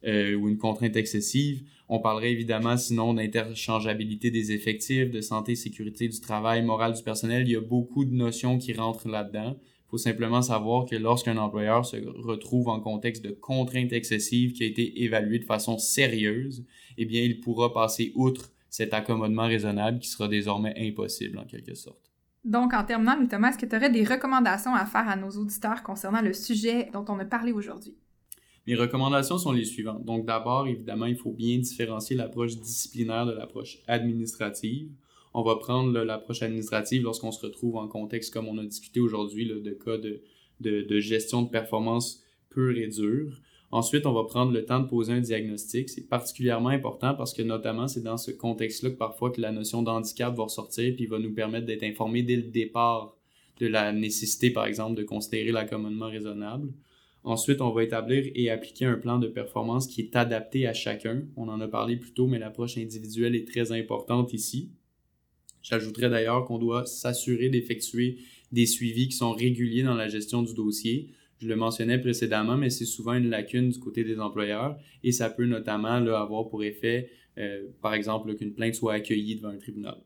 euh, 0.04 0.34
ou 0.34 0.48
une 0.48 0.58
contrainte 0.58 0.96
excessive. 0.96 1.62
On 1.88 2.00
parlerait 2.00 2.32
évidemment 2.32 2.76
sinon 2.76 3.14
d'interchangeabilité 3.14 4.30
des 4.30 4.52
effectifs, 4.52 5.10
de 5.10 5.20
santé 5.20 5.54
sécurité 5.54 6.08
du 6.08 6.20
travail, 6.20 6.62
morale 6.62 6.94
du 6.94 7.02
personnel. 7.02 7.46
Il 7.46 7.52
y 7.52 7.56
a 7.56 7.60
beaucoup 7.60 8.04
de 8.04 8.14
notions 8.14 8.58
qui 8.58 8.72
rentrent 8.72 9.08
là-dedans. 9.08 9.56
Il 9.60 9.90
faut 9.90 9.98
simplement 9.98 10.42
savoir 10.42 10.86
que 10.86 10.96
lorsqu'un 10.96 11.36
employeur 11.36 11.84
se 11.84 11.96
retrouve 11.96 12.68
en 12.68 12.80
contexte 12.80 13.22
de 13.24 13.30
contrainte 13.30 13.92
excessive 13.92 14.52
qui 14.52 14.62
a 14.62 14.66
été 14.66 15.04
évaluée 15.04 15.38
de 15.38 15.44
façon 15.44 15.76
sérieuse, 15.76 16.64
eh 16.96 17.04
bien, 17.04 17.22
il 17.22 17.40
pourra 17.40 17.72
passer 17.72 18.12
outre 18.14 18.50
cet 18.70 18.94
accommodement 18.94 19.46
raisonnable 19.46 19.98
qui 19.98 20.08
sera 20.08 20.28
désormais 20.28 20.74
impossible 20.78 21.38
en 21.38 21.44
quelque 21.44 21.74
sorte. 21.74 22.11
Donc, 22.44 22.74
en 22.74 22.84
terminant, 22.84 23.24
Thomas, 23.26 23.50
est-ce 23.50 23.58
que 23.58 23.66
tu 23.66 23.76
aurais 23.76 23.90
des 23.90 24.04
recommandations 24.04 24.74
à 24.74 24.84
faire 24.84 25.08
à 25.08 25.16
nos 25.16 25.30
auditeurs 25.30 25.82
concernant 25.82 26.22
le 26.22 26.32
sujet 26.32 26.88
dont 26.92 27.04
on 27.08 27.18
a 27.20 27.24
parlé 27.24 27.52
aujourd'hui? 27.52 27.96
Mes 28.66 28.74
recommandations 28.74 29.38
sont 29.38 29.52
les 29.52 29.64
suivantes. 29.64 30.04
Donc, 30.04 30.26
d'abord, 30.26 30.66
évidemment, 30.66 31.06
il 31.06 31.16
faut 31.16 31.32
bien 31.32 31.58
différencier 31.58 32.16
l'approche 32.16 32.56
disciplinaire 32.56 33.26
de 33.26 33.32
l'approche 33.32 33.78
administrative. 33.86 34.90
On 35.34 35.42
va 35.42 35.56
prendre 35.56 35.92
l'approche 36.02 36.42
administrative 36.42 37.02
lorsqu'on 37.02 37.32
se 37.32 37.44
retrouve 37.44 37.76
en 37.76 37.88
contexte, 37.88 38.32
comme 38.32 38.48
on 38.48 38.58
a 38.58 38.64
discuté 38.64 39.00
aujourd'hui, 39.00 39.46
de 39.46 39.70
cas 39.72 39.98
de, 39.98 41.00
gestion 41.00 41.42
de 41.42 41.48
performance 41.48 42.22
pure 42.50 42.76
et 42.76 42.88
dure. 42.88 43.40
Ensuite, 43.72 44.04
on 44.04 44.12
va 44.12 44.24
prendre 44.24 44.52
le 44.52 44.66
temps 44.66 44.80
de 44.80 44.86
poser 44.86 45.14
un 45.14 45.20
diagnostic. 45.20 45.88
C'est 45.88 46.06
particulièrement 46.06 46.68
important 46.68 47.14
parce 47.14 47.32
que 47.32 47.40
notamment, 47.40 47.88
c'est 47.88 48.02
dans 48.02 48.18
ce 48.18 48.30
contexte-là 48.30 48.90
que 48.90 48.96
parfois 48.96 49.30
que 49.30 49.40
la 49.40 49.50
notion 49.50 49.82
d'handicap 49.82 50.36
va 50.36 50.44
ressortir 50.44 50.94
puis 50.94 51.06
va 51.06 51.18
nous 51.18 51.32
permettre 51.32 51.64
d'être 51.64 51.82
informés 51.82 52.22
dès 52.22 52.36
le 52.36 52.42
départ 52.42 53.16
de 53.60 53.66
la 53.66 53.92
nécessité, 53.92 54.50
par 54.50 54.66
exemple, 54.66 54.94
de 54.96 55.04
considérer 55.04 55.52
l'accommodement 55.52 56.10
raisonnable. 56.10 56.68
Ensuite, 57.24 57.62
on 57.62 57.70
va 57.70 57.82
établir 57.82 58.30
et 58.34 58.50
appliquer 58.50 58.84
un 58.84 58.98
plan 58.98 59.18
de 59.18 59.28
performance 59.28 59.86
qui 59.86 60.02
est 60.02 60.16
adapté 60.16 60.66
à 60.66 60.74
chacun. 60.74 61.22
On 61.36 61.48
en 61.48 61.60
a 61.62 61.68
parlé 61.68 61.96
plus 61.96 62.12
tôt, 62.12 62.26
mais 62.26 62.38
l'approche 62.38 62.76
individuelle 62.76 63.34
est 63.34 63.48
très 63.48 63.72
importante 63.72 64.34
ici. 64.34 64.72
J'ajouterais 65.62 66.10
d'ailleurs 66.10 66.44
qu'on 66.44 66.58
doit 66.58 66.84
s'assurer 66.84 67.48
d'effectuer 67.48 68.18
des 68.50 68.66
suivis 68.66 69.08
qui 69.08 69.16
sont 69.16 69.32
réguliers 69.32 69.82
dans 69.82 69.94
la 69.94 70.08
gestion 70.08 70.42
du 70.42 70.52
dossier 70.52 71.08
je 71.42 71.48
le 71.48 71.56
mentionnais 71.56 71.98
précédemment, 71.98 72.56
mais 72.56 72.70
c'est 72.70 72.84
souvent 72.84 73.14
une 73.14 73.28
lacune 73.28 73.70
du 73.70 73.78
côté 73.78 74.04
des 74.04 74.20
employeurs 74.20 74.78
et 75.02 75.10
ça 75.10 75.28
peut 75.28 75.44
notamment 75.44 75.88
avoir 75.88 76.48
pour 76.48 76.62
effet, 76.62 77.10
euh, 77.38 77.64
par 77.80 77.94
exemple, 77.94 78.34
qu'une 78.36 78.54
plainte 78.54 78.74
soit 78.74 78.94
accueillie 78.94 79.36
devant 79.36 79.48
un 79.48 79.58
tribunal. 79.58 79.96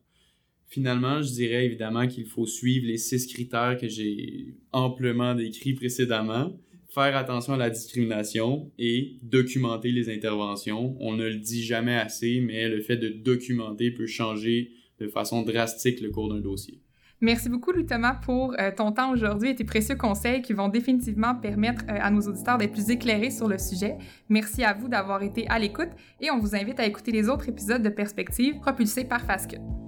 Finalement, 0.66 1.20
je 1.20 1.30
dirais 1.32 1.66
évidemment 1.66 2.08
qu'il 2.08 2.24
faut 2.24 2.46
suivre 2.46 2.86
les 2.86 2.96
six 2.96 3.26
critères 3.26 3.76
que 3.78 3.86
j'ai 3.86 4.56
amplement 4.72 5.34
décrits 5.34 5.74
précédemment, 5.74 6.58
faire 6.88 7.14
attention 7.14 7.52
à 7.52 7.58
la 7.58 7.68
discrimination 7.68 8.72
et 8.78 9.18
documenter 9.22 9.92
les 9.92 10.08
interventions. 10.08 10.96
On 10.98 11.14
ne 11.14 11.28
le 11.28 11.36
dit 11.36 11.62
jamais 11.62 11.96
assez, 11.96 12.40
mais 12.40 12.68
le 12.68 12.80
fait 12.80 12.96
de 12.96 13.10
documenter 13.10 13.90
peut 13.90 14.06
changer 14.06 14.72
de 14.98 15.06
façon 15.06 15.42
drastique 15.42 16.00
le 16.00 16.10
cours 16.10 16.30
d'un 16.30 16.40
dossier. 16.40 16.80
Merci 17.20 17.48
beaucoup, 17.48 17.72
Louis-Thomas, 17.72 18.14
pour 18.14 18.54
euh, 18.58 18.70
ton 18.76 18.92
temps 18.92 19.10
aujourd'hui 19.10 19.50
et 19.50 19.54
tes 19.54 19.64
précieux 19.64 19.96
conseils 19.96 20.42
qui 20.42 20.52
vont 20.52 20.68
définitivement 20.68 21.34
permettre 21.34 21.82
euh, 21.88 21.98
à 21.98 22.10
nos 22.10 22.20
auditeurs 22.20 22.58
d'être 22.58 22.72
plus 22.72 22.90
éclairés 22.90 23.30
sur 23.30 23.48
le 23.48 23.56
sujet. 23.56 23.96
Merci 24.28 24.64
à 24.64 24.74
vous 24.74 24.88
d'avoir 24.88 25.22
été 25.22 25.48
à 25.48 25.58
l'écoute 25.58 25.90
et 26.20 26.30
on 26.30 26.38
vous 26.38 26.54
invite 26.54 26.78
à 26.78 26.84
écouter 26.84 27.12
les 27.12 27.28
autres 27.28 27.48
épisodes 27.48 27.82
de 27.82 27.88
Perspective 27.88 28.58
propulsés 28.60 29.04
par 29.04 29.22
Fasken. 29.22 29.85